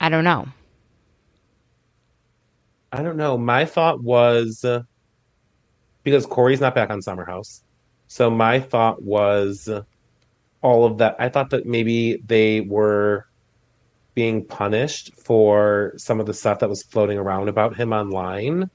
[0.00, 0.48] I don't know.
[2.92, 3.38] I don't know.
[3.38, 4.82] My thought was uh,
[6.02, 7.62] because Kory's not back on Summer House.
[8.08, 9.82] So my thought was uh,
[10.62, 11.16] all of that.
[11.18, 13.26] I thought that maybe they were
[14.16, 18.68] being punished for some of the stuff that was floating around about him online.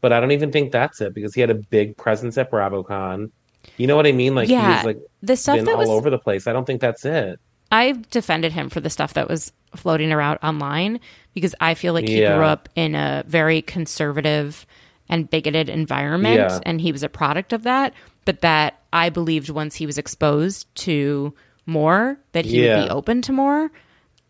[0.00, 3.30] But I don't even think that's it because he had a big presence at BravoCon.
[3.76, 4.34] You know what I mean?
[4.34, 6.46] Like he Yeah, was like the stuff been that all was- over the place.
[6.46, 7.38] I don't think that's it.
[7.70, 11.00] I've defended him for the stuff that was floating around online
[11.34, 12.36] because I feel like he Yeah.
[12.36, 14.64] grew up in a very conservative
[15.10, 16.60] and bigoted environment Yeah.
[16.64, 17.92] and he was a product of that.
[18.24, 21.34] But that I believed once he was exposed to
[21.66, 23.70] more that he would be open to more.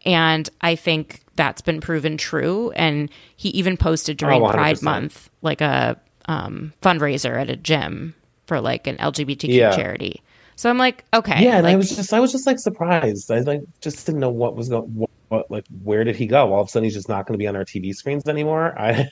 [0.09, 2.71] And I think that's been proven true.
[2.73, 8.15] And he even posted during Oh, Pride Month like a um, fundraiser at a gym
[8.47, 9.75] for like an LGBTQ Yeah.
[9.77, 10.23] charity.
[10.57, 13.31] So I'm like, okay, Yeah, and I was just I was just like surprised.
[13.31, 16.53] I like just didn't know what was going what, what like where did he go?
[16.53, 18.75] All of a sudden he's just not going to be on our TV screens anymore.
[18.81, 19.09] I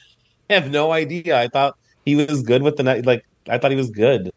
[0.50, 1.38] have no idea.
[1.40, 4.32] I thought he was good with the night like I thought he was good.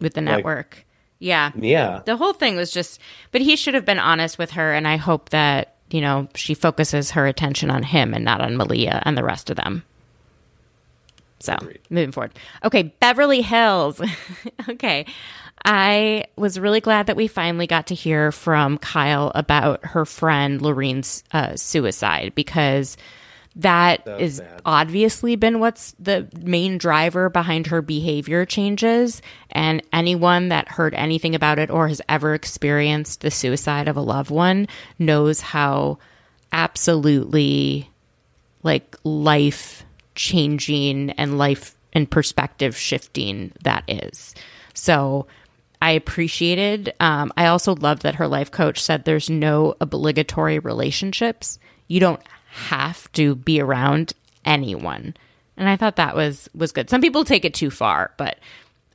[0.00, 0.84] with the like- network.
[1.18, 1.50] yeah.
[1.56, 2.02] Yeah.
[2.04, 3.00] The whole thing was just,
[3.32, 4.72] but he should have been honest with her.
[4.74, 8.56] And I hope that, you know, she focuses her attention on him and not on
[8.56, 9.84] Malia and the rest of them.
[11.40, 11.56] So
[11.88, 12.32] moving forward.
[12.64, 12.94] Okay.
[13.00, 14.00] Beverly Hills.
[14.68, 15.06] okay.
[15.64, 20.60] I was really glad that we finally got to hear from Kyle about her friend
[20.62, 22.96] Lorene's uh, suicide because
[23.56, 24.62] that That is bad.
[24.64, 29.22] obviously been what's the main driver behind her behavior changes.
[29.50, 34.00] And anyone that heard anything about it or has ever experienced the suicide of a
[34.00, 35.98] loved one knows how
[36.52, 37.90] absolutely
[38.62, 39.84] like life
[40.14, 44.34] changing and life and perspective shifting that is.
[44.74, 45.26] So
[45.82, 46.94] I appreciated.
[47.00, 51.58] Um, I also loved that her life coach said there's no obligatory relationships.
[51.88, 52.20] You don't
[52.50, 54.12] have to be around
[54.44, 55.14] anyone,
[55.56, 56.90] and I thought that was was good.
[56.90, 58.38] Some people take it too far, but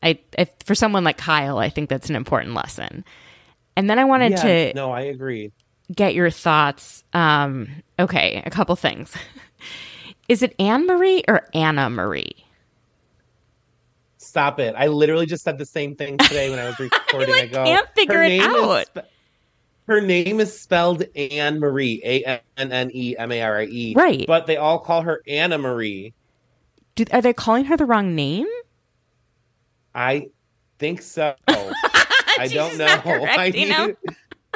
[0.03, 3.03] I, I for someone like Kyle, I think that's an important lesson.
[3.77, 5.51] And then I wanted Yeah, to no, I agree.
[5.93, 7.03] get your thoughts.
[7.13, 7.67] Um,
[7.99, 9.13] okay, a couple things.
[10.27, 12.35] Is it Anne Marie or Anna Marie?
[14.17, 14.73] Stop it.
[14.77, 17.35] I literally just said the same thing today when I was recording.
[17.35, 18.87] I go, can't figure it out.
[18.87, 18.99] spe-
[19.87, 23.93] her name is spelled Anne Marie, A N N E M A R I E.
[23.95, 24.25] Right.
[24.25, 26.13] But they all call her Anna Marie.
[26.95, 28.47] Do, are they calling her the wrong name?
[29.93, 30.29] I
[30.79, 31.35] think so.
[31.47, 32.85] I don't know.
[33.05, 33.95] I know?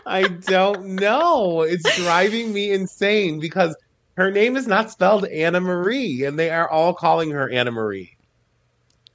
[0.05, 1.61] I don't know.
[1.61, 3.75] It's driving me insane because
[4.15, 8.17] her name is not spelled Anna Marie, and they are all calling her Anna Marie.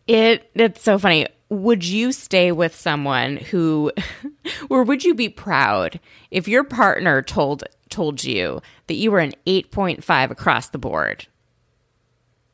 [0.06, 1.26] It it's so funny.
[1.51, 3.92] Would you stay with someone who
[4.70, 9.34] or would you be proud if your partner told told you that you were an
[9.47, 11.26] 8.5 across the board?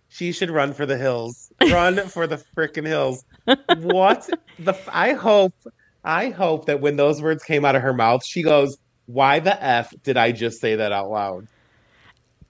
[0.08, 1.52] She should run for the hills.
[1.70, 3.24] Run for the frickin' hills.
[3.78, 4.28] What
[4.58, 4.72] the?
[4.72, 5.54] f- I hope.
[6.04, 8.76] I hope that when those words came out of her mouth, she goes,
[9.06, 11.46] "Why the f did I just say that out loud?"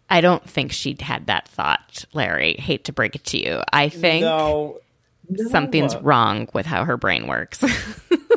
[0.09, 2.57] I don't think she'd had that thought, Larry.
[2.59, 3.63] Hate to break it to you.
[3.73, 4.81] I think No,
[5.31, 5.49] no.
[5.49, 7.65] something's wrong with how her brain works.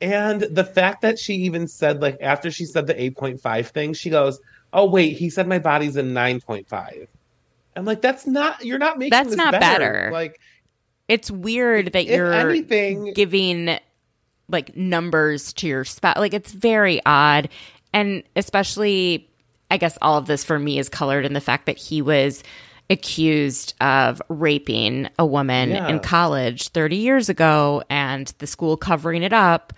[0.00, 4.10] And the fact that she even said, like, after she said the 8.5 thing, she
[4.10, 4.40] goes,
[4.72, 7.08] Oh, wait, he said my body's a 9.5.
[7.74, 10.10] I'm like, That's not, you're not making That's this not better.
[10.12, 10.40] Like,
[11.08, 13.78] it's weird that you're anything, giving
[14.48, 16.18] like numbers to your spouse.
[16.18, 17.48] Like it's very odd.
[17.94, 19.28] And especially,
[19.70, 22.42] I guess all of this for me is colored in the fact that he was
[22.90, 25.88] accused of raping a woman Yeah.
[25.88, 29.72] in college 30 years ago and the school covering it up.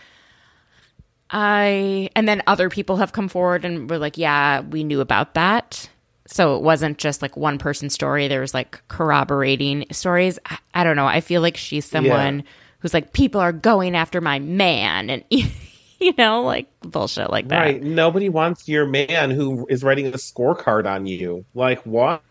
[1.31, 5.35] I, and then other people have come forward and were like, yeah, we knew about
[5.35, 5.89] that.
[6.27, 8.29] So it wasn't just like one person's story.
[8.29, 10.39] There was like corroborating stories.
[10.47, 11.07] I, I don't know.
[11.07, 12.45] I feel like she's someone Yeah.
[12.81, 15.11] who's like, people are going after my man.
[15.11, 17.61] And, you know, like bullshit like that.
[17.61, 17.83] Right.
[17.83, 21.45] Nobody wants your man who is writing a scorecard on you.
[21.55, 22.23] Like, what?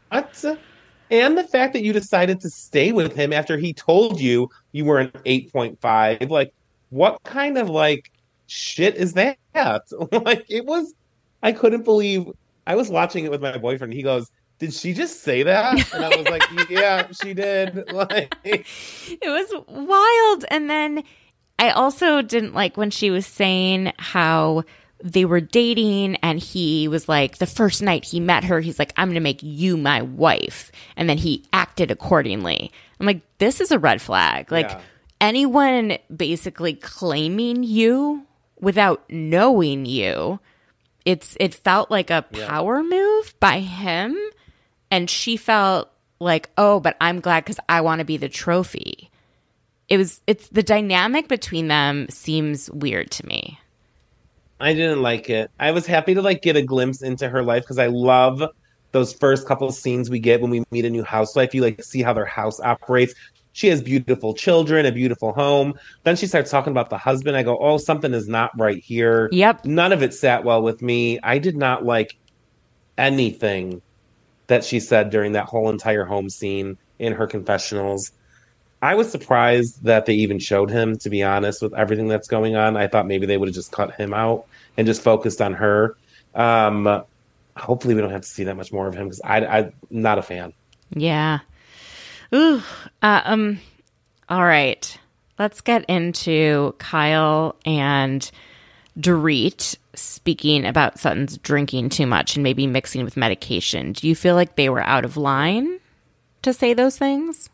[1.12, 4.86] And the fact that you decided to stay with him after he told you you
[4.86, 6.30] were an 8.5.
[6.30, 6.54] Like,
[6.90, 8.12] what kind of like
[8.48, 9.38] shit is that?
[10.12, 10.94] like, it was,
[11.42, 12.26] I couldn't believe,
[12.68, 13.94] I was watching it with my boyfriend.
[13.94, 14.30] He goes,
[14.60, 15.94] did she just say that?
[15.94, 17.84] And I was like, yeah, she did.
[17.94, 20.46] Like, It was wild.
[20.52, 21.04] And then
[21.58, 24.64] I also didn't like when she was saying how
[25.04, 28.94] they were dating and he was like, the first night he met her, he's like,
[28.98, 30.72] I'm going to make you my wife.
[30.98, 32.72] And then he acted accordingly.
[33.00, 34.52] I'm like, this is a red flag.
[34.52, 34.82] Like, Yeah.
[35.22, 38.26] anyone basically claiming you
[38.60, 40.40] without knowing you,
[41.06, 44.18] it's it felt like a power move by him
[44.92, 45.90] and she felt
[46.20, 49.10] like, "Oh, but I'm glad cuz I want to be the trophy."
[49.88, 53.60] It was it's the dynamic between them seems weird to me.
[54.60, 55.52] I didn't like it.
[55.60, 58.44] I was happy to like get a glimpse into her life because I love
[58.92, 61.54] those first couple scenes we get when we meet a new housewife.
[61.54, 63.14] You like see how their house operates.
[63.54, 65.74] She has beautiful children, a beautiful home.
[66.04, 67.36] Then she starts talking about the husband.
[67.36, 69.66] I go, "Oh, something is not right here." Yep.
[69.66, 71.20] None of it sat well with me.
[71.24, 72.18] I did not like
[72.98, 73.82] anything
[74.48, 78.12] that she said during that whole entire home scene in her confessionals.
[78.82, 82.56] I was surprised that they even showed him, to be honest, with everything that's going
[82.56, 82.78] on.
[82.78, 84.46] I thought maybe they would have just cut him out
[84.80, 85.98] and just focused on her.
[86.34, 87.04] Um,
[87.58, 90.22] hopefully, we don't have to see that much more of him because I'm not a
[90.22, 90.54] fan.
[90.92, 91.40] Yeah.
[92.34, 92.64] Ooh.
[93.02, 93.60] Uh, um.
[94.30, 94.98] All right.
[95.38, 98.32] Let's get into Kyle and
[98.98, 103.92] Dorit speaking about Sutton's drinking too much and maybe mixing with medication.
[103.92, 105.80] Do you feel like they were out of line
[106.44, 107.50] to say those things?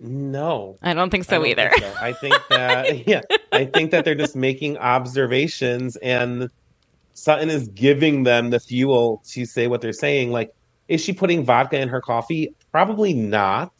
[0.00, 1.70] No, I don't think I so don't either.
[1.70, 1.94] think so.
[2.00, 3.20] I think that yeah,
[3.52, 6.48] I think that they're just making observations, and
[7.12, 10.30] Sutton is giving them the fuel to say what they're saying.
[10.30, 10.54] Like,
[10.88, 12.54] is she putting vodka in her coffee?
[12.72, 13.72] Probably not.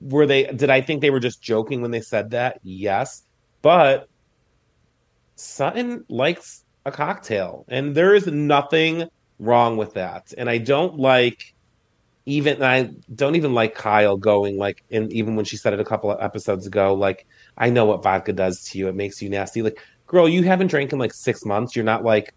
[0.00, 0.44] Were they?
[0.44, 2.58] Did I think they were just joking when they said that?
[2.64, 3.22] Yes,
[3.62, 4.08] but
[5.36, 10.32] Sutton likes a cocktail, and there is nothing wrong with that.
[10.36, 11.53] And I don't like
[12.26, 15.84] even I don't even like Kyle going like and even when she said it a
[15.84, 18.88] couple of episodes ago, like I know what vodka does to you.
[18.88, 19.62] It makes you nasty.
[19.62, 21.76] Like, girl, you haven't drank in like six months.
[21.76, 22.32] You're not like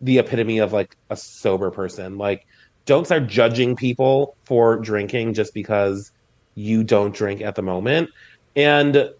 [0.00, 2.16] the epitome of like a sober person.
[2.18, 2.42] Like,
[2.86, 6.10] don't start judging people for drinking just because
[6.54, 8.08] you don't drink at the moment.
[8.56, 9.10] And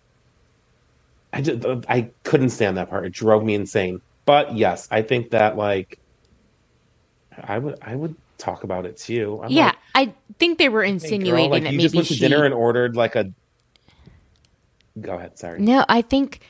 [1.32, 3.06] I just I couldn't stand that part.
[3.06, 4.00] It drove me insane.
[4.26, 5.98] But yes, I think that like
[7.42, 9.40] I would I would talk about it too.
[9.44, 11.94] I'm yeah, like, I think they were Hey, girl, insinuating like, that you maybe just
[11.94, 12.20] went to she.
[12.20, 13.32] dinner and ordered like a.
[15.00, 15.38] Go ahead.
[15.38, 15.60] Sorry.
[15.60, 16.40] No, I think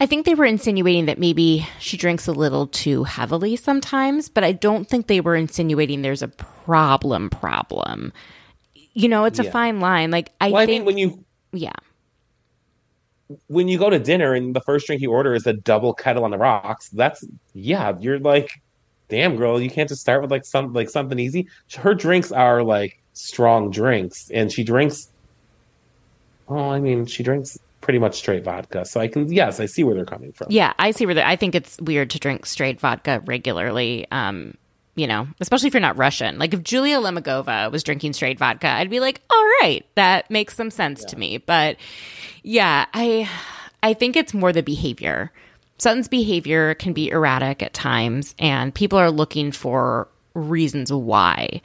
[0.00, 4.42] I think they were insinuating that maybe she drinks a little too heavily sometimes, but
[4.44, 8.12] I don't think they were insinuating there's a problem problem.
[8.94, 9.50] You know, it's a Yeah.
[9.50, 10.10] fine line.
[10.10, 11.72] Like I well, I think mean, when you yeah.
[13.48, 16.24] when you go to dinner and the first drink you order is a double Ketel
[16.24, 17.24] on the rocks, that's
[17.54, 18.50] yeah, you're like,
[19.14, 21.46] damn girl, you can't just start with like some like something easy.
[21.76, 25.08] Her drinks are like strong drinks, and she drinks.
[26.48, 29.84] Oh, I mean, she drinks pretty much straight vodka, so I can yes, I see
[29.84, 30.48] where they're coming from.
[30.50, 34.06] Yeah, I see where the, I think it's weird to drink straight vodka regularly.
[34.10, 34.56] Um,
[34.96, 36.38] you know, especially if you're not Russian.
[36.38, 40.56] Like if Julia Lemigova was drinking straight vodka, I'd be like, all right, that makes
[40.56, 41.38] some sense to me.
[41.38, 41.76] But
[42.42, 43.28] yeah, I
[43.82, 45.32] I think it's more the behavior.
[45.78, 51.60] Sutton's behavior can be erratic at times, and people are looking for reasons why.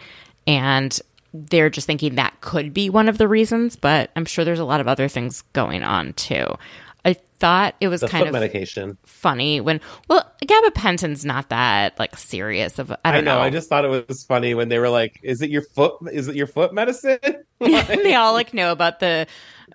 [0.48, 1.00] And
[1.34, 4.66] they're just thinking that could be one of the reasons, but I'm sure there's a
[4.66, 6.58] lot of other things going on too.
[7.06, 8.98] I thought it was kind of medication.
[9.06, 13.36] funny when well gabapentin's not that like serious of I I, don't know.
[13.36, 13.40] know.
[13.40, 15.94] I just thought it was funny when they were like, "Is it your foot?
[16.12, 17.20] Is it your foot medicine?"
[17.60, 19.28] they all like know about the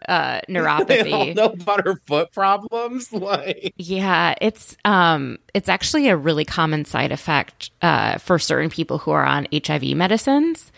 [0.08, 0.40] uh
[0.86, 1.34] they all neuropathy.
[1.34, 3.12] know about her foot problems.
[3.12, 8.98] Like, Yeah, it's um it's actually a really common side effect uh for certain people
[8.98, 10.70] who are on HIV medicines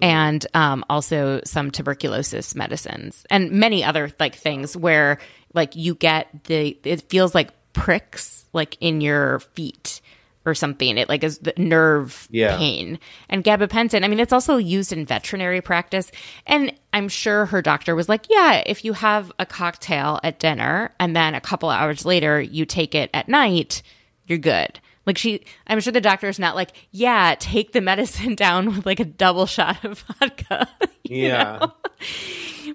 [0.00, 5.18] and um also some tuberculosis medicines and many other like things where
[5.54, 10.00] like you get the it feels like pricks like in your feet
[10.46, 10.96] or something.
[10.96, 12.56] It like is the nerve Yeah.
[12.56, 12.98] pain.
[13.28, 16.10] And gabapentin, I mean, it's also used in veterinary practice.
[16.46, 20.94] And I'm sure her doctor was like, yeah, if you have a cocktail at dinner
[20.98, 23.82] and then a couple hours later you take it at night,
[24.26, 24.80] you're good.
[25.08, 29.00] Like she, I'm sure the doctor's not like, yeah, take the medicine down with like
[29.00, 30.68] a double shot of vodka.
[31.02, 31.68] yeah.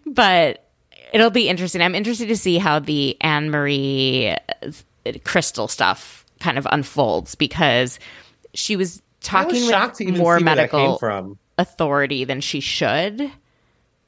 [0.04, 0.68] But
[1.14, 1.84] it'll be interesting.
[1.84, 8.00] I'm interested to see how the Anne Marie uh, crystal stuff kind of unfolds because
[8.56, 13.32] she was talking was with more medical authority than she should.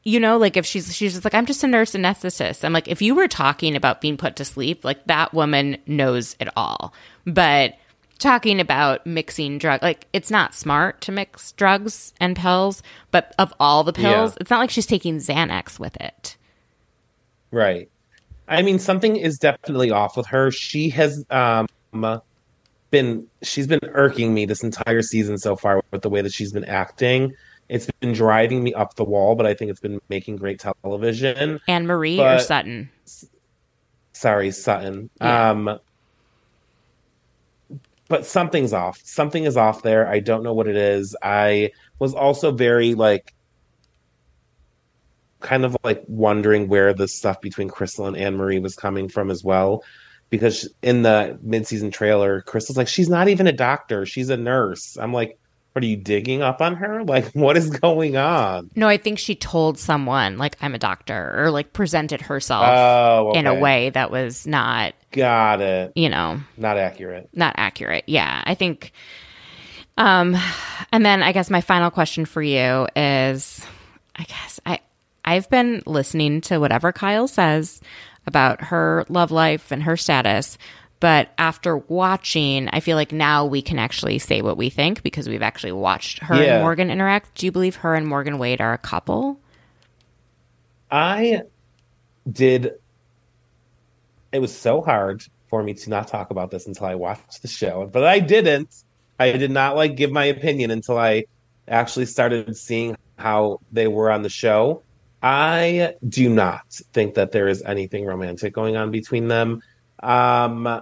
[0.04, 2.64] You know, like if she's she's just like I'm just a nurse anesthetist.
[2.64, 6.36] I'm like if you were talking about being put to sleep, like that woman knows
[6.40, 6.92] it all.
[7.28, 7.76] But
[8.20, 12.82] talking about mixing drug like it's not smart to mix drugs and pills,
[13.12, 14.38] but of all the pills, yeah.
[14.42, 16.38] it's not like she's taking Xanax with it.
[17.52, 17.90] Right.
[18.48, 20.52] I mean, something is definitely off with her.
[20.52, 21.68] She has um,
[22.92, 26.52] been she's been irking me this entire season so far with the way that she's
[26.52, 27.34] been acting.
[27.68, 31.60] It's been driving me up the wall, but I think it's been making great television.
[31.68, 32.90] and Marie but, or Sutton?
[34.14, 35.10] Sorry, Sutton.
[35.20, 35.50] Yeah.
[35.50, 35.80] Um,
[38.08, 39.00] but something's off.
[39.04, 40.08] Something is off there.
[40.08, 41.16] I don't know what it is.
[41.24, 43.34] I was also very like
[45.40, 49.30] kind of like wondering where the stuff between Crystal and Anne Marie was coming from
[49.32, 49.84] as well.
[50.32, 54.98] Because in the mid-season trailer, Crystal's like, she's not even a doctor; she's a nurse.
[55.00, 55.38] I'm like,
[55.76, 57.04] are you digging up on her?
[57.04, 58.72] Like, what is going on?
[58.76, 63.30] No, I think she told someone like I'm a doctor, or like presented herself oh,
[63.30, 63.40] okay.
[63.40, 64.94] in a way that was not.
[65.12, 65.94] Got it.
[65.96, 67.30] You know, not accurate.
[67.34, 68.06] Not accurate.
[68.08, 68.92] Yeah, I think.
[69.98, 70.36] Um,
[70.92, 73.66] and then I guess my final question for you is,
[74.16, 74.80] I guess I
[75.24, 77.82] I've been listening to whatever Kyle says
[78.28, 80.58] about her love life and her status.
[81.06, 85.30] But after watching, I feel like now we can actually say what we think because
[85.30, 86.56] we've actually watched her yeah.
[86.56, 87.36] and Morgan interact.
[87.36, 89.40] Do you believe her and Morgan Wade are a couple?
[90.90, 91.44] I
[92.32, 92.80] did.
[94.32, 97.50] It was so hard for me to not talk about this until I watched the
[97.50, 98.74] show, but I didn't.
[99.20, 101.26] I did not like give my opinion until I
[101.68, 104.82] actually started seeing how they were on the show.
[105.22, 109.62] I do not think that there is anything romantic going on between them.
[110.02, 110.82] Um,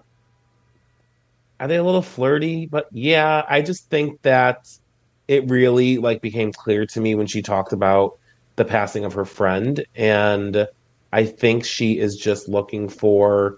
[1.59, 2.65] are they a little flirty?
[2.65, 4.67] But yeah, I just think that
[5.27, 8.17] it really like became clear to me when she talked about
[8.55, 10.67] the passing of her friend, and
[11.11, 13.57] I think she is just looking for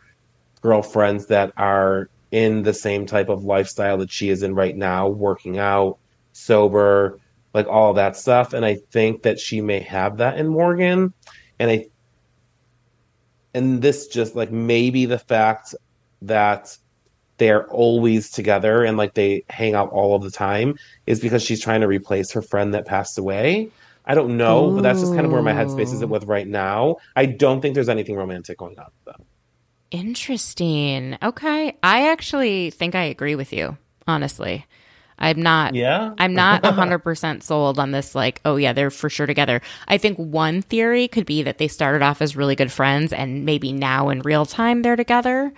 [0.61, 5.07] girlfriends that are in the same type of lifestyle that she is in right now,
[5.07, 5.97] working out,
[6.33, 7.19] sober,
[7.53, 8.53] like all that stuff.
[8.53, 11.13] And I think that she may have that in Morgan.
[11.59, 11.85] And I
[13.53, 15.73] and this just like maybe the fact
[16.23, 16.77] that
[17.37, 21.61] they're always together and like they hang out all of the time is because she's
[21.61, 23.69] trying to replace her friend that passed away.
[24.05, 24.75] I don't know, Ooh.
[24.75, 26.97] but that's just kind of where my headspace is with right now.
[27.15, 29.25] I don't think there's anything romantic going on though.
[29.91, 31.17] Interesting.
[31.23, 31.77] Okay.
[31.81, 34.65] I actually think I agree with you, honestly.
[35.17, 36.13] I'm not yeah.
[36.17, 39.61] I'm not 100% sold on this like oh yeah, they're for sure together.
[39.87, 43.45] I think one theory could be that they started off as really good friends and
[43.45, 45.53] maybe now in real time they're together,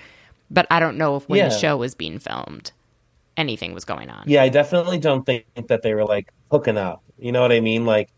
[0.50, 1.50] but I don't know if when yeah.
[1.50, 2.72] the show was being filmed
[3.36, 4.24] anything was going on.
[4.26, 7.04] Yeah, I definitely don't think that they were like hooking up.
[7.20, 7.86] You know what I mean?
[7.86, 8.10] Like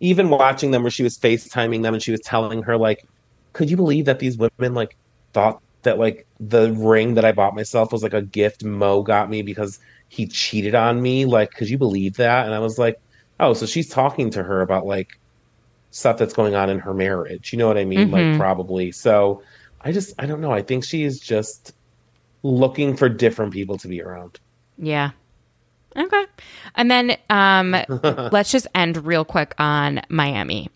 [0.00, 3.06] even watching them where she was FaceTiming them and she was telling her like
[3.52, 4.96] could you believe that these women like
[5.32, 9.30] thought that like the ring that I bought myself was like a gift Mo got
[9.30, 9.78] me because
[10.08, 11.24] he cheated on me.
[11.24, 12.46] Like, could you believe that?
[12.46, 13.00] And I was like,
[13.40, 15.18] oh, so she's talking to her about like
[15.90, 17.52] stuff that's going on in her marriage.
[17.52, 18.10] You know what I mean?
[18.10, 18.30] Mm-hmm.
[18.30, 18.92] Like, probably.
[18.92, 19.42] So
[19.80, 20.52] I just, I don't know.
[20.52, 21.73] I think she is just
[22.44, 24.38] looking for different people to be around.
[24.78, 25.10] Yeah.
[25.96, 26.24] Okay.
[26.76, 27.74] And then um,
[28.30, 30.70] let's just end real quick on Miami.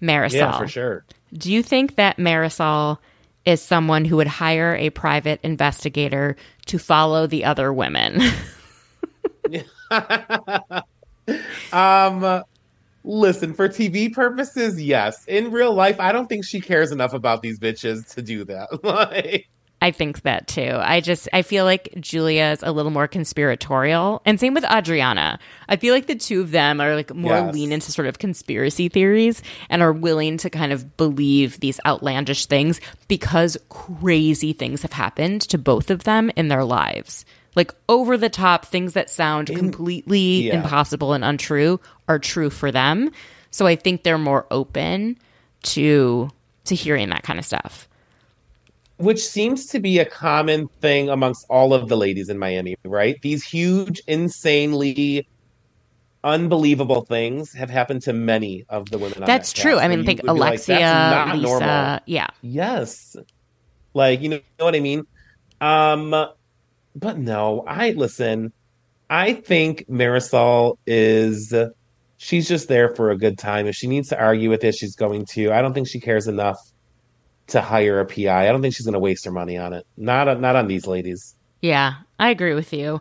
[0.00, 0.32] Marisol.
[0.32, 1.04] Yeah, for sure.
[1.32, 2.98] Do you think that Marisol
[3.44, 8.20] is someone who would hire a private investigator to follow the other women?
[11.72, 12.42] um,
[13.04, 15.24] listen, for TV purposes, yes.
[15.26, 18.84] In real life, I don't think she cares enough about these bitches to do that.
[18.84, 19.48] like,
[19.82, 20.78] I think that too.
[20.80, 25.40] I just I feel like Julia is a little more conspiratorial, and same with Adriana.
[25.68, 27.52] I feel like the two of them are like more yes.
[27.52, 32.46] lean into sort of conspiracy theories and are willing to kind of believe these outlandish
[32.46, 37.24] things because crazy things have happened to both of them in their lives.
[37.56, 40.58] Like over the top things that sound in, completely yeah.
[40.58, 43.10] impossible and untrue are true for them.
[43.50, 45.18] So I think they're more open
[45.64, 46.30] to
[46.66, 47.88] to hearing that kind of stuff
[49.02, 53.20] which seems to be a common thing amongst all of the ladies in Miami, right?
[53.20, 55.26] These huge, insanely
[56.22, 59.24] unbelievable things have happened to many of the women.
[59.26, 59.78] That's that true.
[59.78, 61.98] I mean, think Alexia, like, Lisa, normal.
[62.06, 63.16] yeah, yes,
[63.92, 65.02] like you know, you know what I mean.
[65.60, 66.10] Um,
[66.94, 68.52] but no, I listen.
[69.10, 71.52] I think Marisol is
[72.18, 73.66] she's just there for a good time.
[73.66, 75.50] If she needs to argue with it, she's going to.
[75.50, 76.71] I don't think she cares enough
[77.48, 78.48] to hire a PI.
[78.48, 79.86] I don't think she's going to waste her money on it.
[79.96, 81.34] Not not on these ladies.
[81.60, 83.00] Yeah, I agree with you.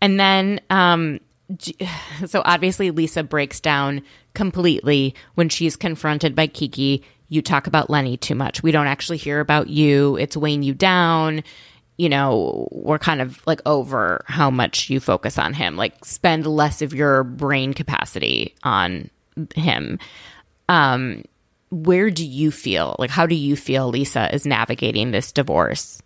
[0.00, 1.20] And then, um,
[2.26, 4.02] so obviously Lisa breaks down
[4.34, 7.04] completely when she's confronted by Kiki.
[7.28, 8.62] You talk about Lenny too much.
[8.62, 10.16] We don't actually hear about you.
[10.16, 11.44] It's weighing you down.
[11.96, 15.76] You know, we're kind of like over how much you focus on him.
[15.76, 19.10] Like, spend less of your brain capacity on
[19.54, 19.98] him.
[20.68, 21.24] Um,
[21.70, 22.96] where do you feel?
[22.98, 26.02] Like, how do you feel Lisa is navigating this divorce?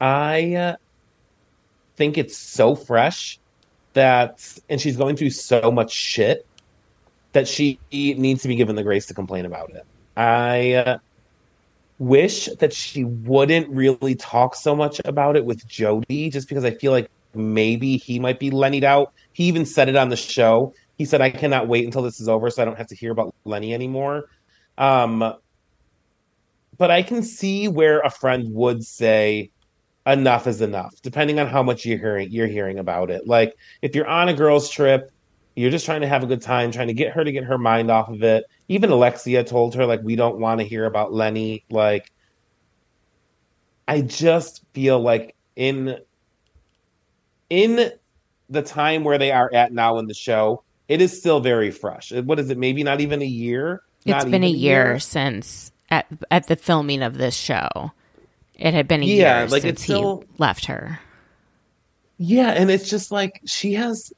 [0.00, 0.76] I uh,
[1.96, 3.38] think it's so fresh
[3.92, 6.46] that, and she's going through so much shit
[7.32, 9.84] that she needs to be given the grace to complain about it.
[10.16, 10.98] I uh,
[11.98, 16.72] wish that she wouldn't really talk so much about it with Jody, just because I
[16.72, 19.12] feel like maybe he might be Lenny'd out.
[19.32, 20.74] He even said it on the show.
[21.00, 23.10] He said, "I cannot wait until this is over, so I don't have to hear
[23.10, 24.26] about Lenny anymore."
[24.76, 25.32] Um,
[26.76, 29.50] but I can see where a friend would say,
[30.06, 33.26] enough is enough, depending on how much you're hearing you're hearing about it.
[33.26, 35.10] Like if you're on a girls' trip,
[35.56, 37.56] you're just trying to have a good time, trying to get her to get her
[37.56, 38.44] mind off of it.
[38.68, 41.64] Even Alexia told her like we don't want to hear about Lenny.
[41.70, 42.12] Like
[43.88, 45.96] I just feel like in
[47.48, 47.90] in
[48.50, 52.10] the time where they are at now in the show, it is still very fresh.
[52.10, 52.58] What is it?
[52.58, 53.80] Maybe not even a year.
[54.04, 57.92] It's been a even year, since at at the filming of this show.
[58.58, 60.98] It had been a Yeah, year like, since still- he left her.
[62.18, 64.12] Yeah, and it's just like she has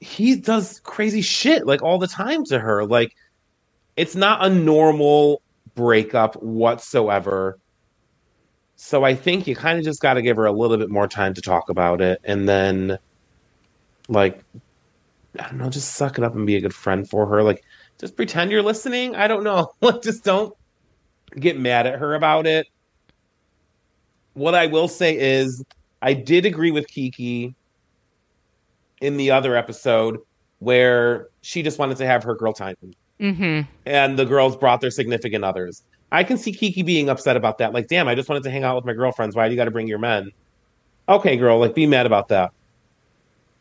[0.00, 2.84] he does crazy shit like all the time to her.
[2.84, 3.12] Like
[3.96, 5.40] it's not a normal
[5.74, 7.58] breakup whatsoever.
[8.76, 11.08] So I think you kind of just got to give her a little bit more
[11.08, 12.98] time to talk about it and then
[14.08, 14.44] like
[15.38, 17.42] I don't know, just suck it up and be a good friend for her.
[17.42, 17.64] Like
[17.98, 19.14] just pretend you're listening.
[19.16, 19.70] I don't know.
[19.80, 20.54] Like just don't
[21.38, 22.66] get mad at her about it.
[24.34, 25.64] What I will say is
[26.02, 27.54] I did agree with Kiki
[29.00, 30.18] in the other episode
[30.58, 32.76] where she just wanted to have her girl time
[33.20, 33.60] Mm-hmm.
[33.86, 35.84] and the girls brought their significant others.
[36.10, 37.72] I can see Kiki being upset about that.
[37.72, 39.36] Like, damn, I just wanted to hang out with my girlfriends.
[39.36, 40.30] Why do you got to bring your men?
[41.08, 42.50] Okay, girl, like, be mad about that.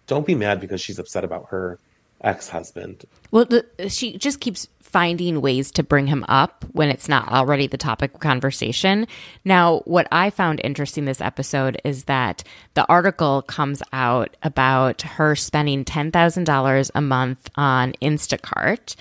[0.08, 1.80] Don't be mad because she's upset about her
[2.22, 3.06] ex husband.
[3.32, 7.66] Well, the, she just keeps finding ways to bring him up when it's not already
[7.68, 9.08] the topic of conversation.
[9.44, 12.44] Now, what I found interesting this episode is that
[12.76, 18.96] the article comes out about her spending $10,000 a month on Instacart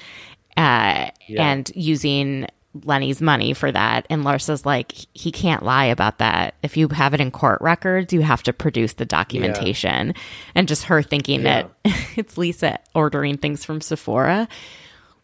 [0.57, 1.45] uh, Yeah.
[1.51, 2.47] and using
[2.85, 4.07] Lenny's money for that.
[4.09, 6.55] And Larsa's like, he can't lie about that.
[6.63, 10.15] If you have it in court records, you have to produce the documentation.
[10.55, 11.65] And just her thinking Yeah.
[11.85, 14.49] that it's Lisa ordering things from Sephora,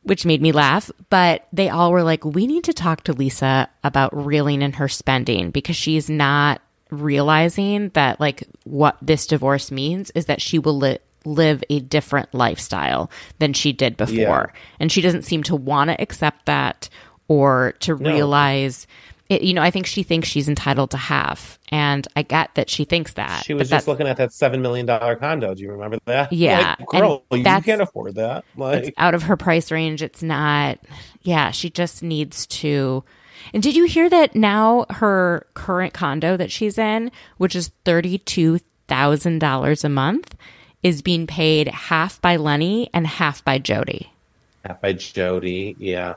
[0.03, 0.91] which made me laugh.
[1.09, 4.89] But they all were like, we need to talk to Lisa about reeling in her
[4.89, 6.61] spending because she's not
[6.91, 12.33] realizing that, like, what this divorce means is that she will li- live a different
[12.35, 14.17] lifestyle than she did before.
[14.55, 14.61] Yeah.
[14.81, 16.89] And she doesn't seem to want to accept that
[17.29, 18.87] or to realize.
[19.29, 22.71] It, you know, I think she thinks she's entitled to half, and I get that
[22.71, 23.45] she thinks that.
[23.45, 25.55] She was just looking at that $7 million condo.
[25.55, 26.33] Do you remember that?
[26.33, 28.47] Yeah, Like, girl, and you can't afford that.
[28.57, 30.01] it's Like, out of her price range.
[30.03, 30.79] It's not.
[31.21, 33.05] Yeah, she just needs to.
[33.53, 38.61] And did you hear that now her current condo that she's in, which is thirty-two
[38.87, 40.35] thousand dollars a month,
[40.83, 44.11] is being paid half by Lenny and half by Jody.
[44.65, 45.77] Half by Jody.
[45.79, 46.15] Yeah.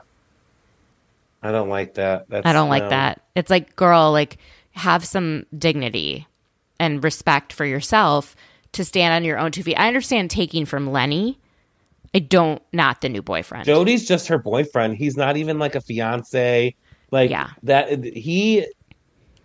[1.42, 2.28] I don't like that.
[2.28, 2.90] That's, I don't like no.
[2.90, 3.22] that.
[3.34, 4.38] It's like, girl, like
[4.72, 6.26] have some dignity
[6.78, 8.36] and respect for yourself
[8.72, 9.76] to stand on your own two feet.
[9.76, 11.38] I understand taking from Lenny.
[12.14, 13.64] I don't, not the new boyfriend.
[13.64, 14.96] Jody's just her boyfriend.
[14.96, 16.74] He's not even like a fiance.
[17.10, 17.50] Like Yeah.
[17.62, 18.66] that he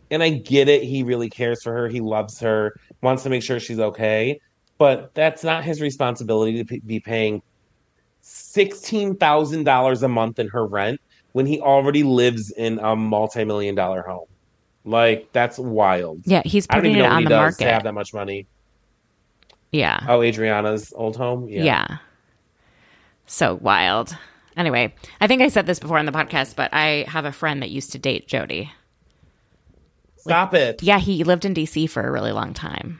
[0.10, 0.84] and I get it.
[0.84, 1.88] He really cares for her.
[1.90, 2.80] He loves her.
[3.02, 4.40] Wants to make sure she's okay.
[4.78, 7.42] But that's not his responsibility to p- be paying
[8.22, 11.02] sixteen thousand dollars a month in her rent
[11.38, 14.26] when he already lives in a multi-million dollar home.
[14.86, 16.22] Like that's wild.
[16.26, 17.64] yeah, he's I don't putting even it on he the does market.
[17.64, 18.48] to have that much money.
[19.72, 20.04] Yeah.
[20.10, 21.48] Oh, Adriana's old home.
[21.48, 22.00] Yeah.
[23.28, 24.18] So wild.
[24.56, 27.62] Anyway, I think I said this before on the podcast, but I have a friend
[27.62, 28.72] that used to date Jody.
[30.18, 30.82] Stop it.
[30.82, 33.00] Yeah, he lived in DC for a really long time.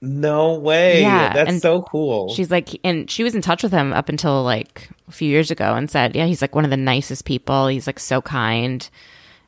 [0.00, 1.00] No way.
[1.00, 2.32] Yeah, That's and so cool.
[2.34, 5.50] She's like, and she was in touch with him up until like a few years
[5.50, 7.68] ago and said, yeah, he's like one of the nicest people.
[7.68, 8.88] He's like so kind.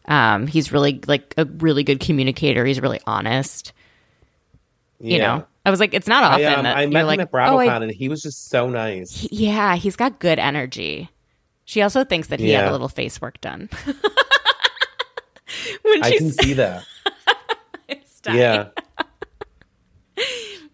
[0.07, 2.65] Um, he's really like a really good communicator.
[2.65, 3.73] He's really honest.
[5.01, 7.29] You know, I was like, it's not often I, um, that I met like, him
[7.33, 9.13] at oh, I- and he was just so nice.
[9.13, 11.09] he- yeah, he's got good energy.
[11.67, 13.69] She also thinks that he had a little face work done.
[15.83, 16.85] when I can see that.
[18.31, 18.69] Yeah.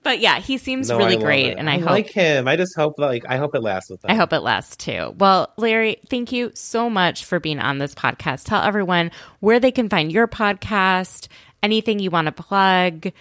[0.05, 2.47] But yeah, he seems No, really great, and I, hope like him.
[2.47, 4.11] I just hope like I hope it lasts with him.
[4.11, 5.15] I hope it lasts too.
[5.19, 8.45] Well, Larry, thank you so much for being on this podcast.
[8.45, 9.11] Tell everyone
[9.41, 11.29] where they can find your podcast,
[11.63, 13.13] anything you want to plug,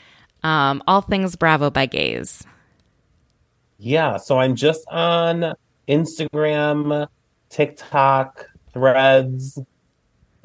[0.44, 2.44] um, all things Bravo by Gays.
[3.78, 5.54] Yeah, so I'm just on
[5.88, 7.08] Instagram,
[7.50, 9.58] TikTok, Threads.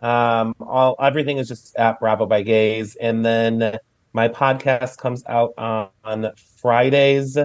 [0.01, 3.79] Um, all everything is just at Bravo by Gays, and then
[4.19, 7.39] my podcast comes out on, on Fridays.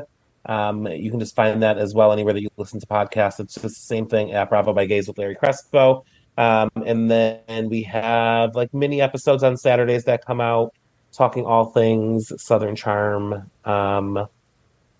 [0.48, 3.40] Um, you can just find that as well anywhere that you listen to podcasts.
[3.40, 6.04] It's just the same thing at Bravo by Gays with Larry Crespo.
[6.36, 10.74] Um, and then we have like mini episodes on Saturdays that come out,
[11.12, 13.52] talking all things Southern Charm.
[13.66, 14.28] Um,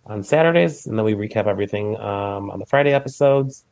[0.06, 3.64] on Saturdays, and then we recap everything um, on the Friday episodes.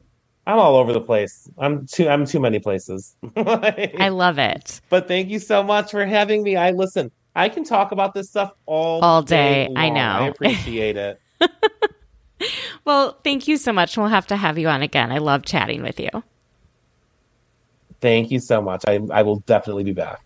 [0.47, 1.49] I'm all over the place.
[1.57, 2.07] I'm too.
[2.07, 3.15] I'm too many places.
[3.35, 4.79] I love it.
[4.89, 6.55] but thank you so much for having me.
[6.55, 7.11] I listen.
[7.35, 9.69] I can talk about this stuff all All day.
[9.75, 10.01] I know.
[10.01, 11.19] I appreciate it.
[12.85, 13.97] Well, thank you so much.
[13.97, 15.11] We'll have to have you on again.
[15.11, 16.09] I love chatting with you.
[18.01, 18.83] thank you so much.
[18.87, 20.21] I I will definitely be back.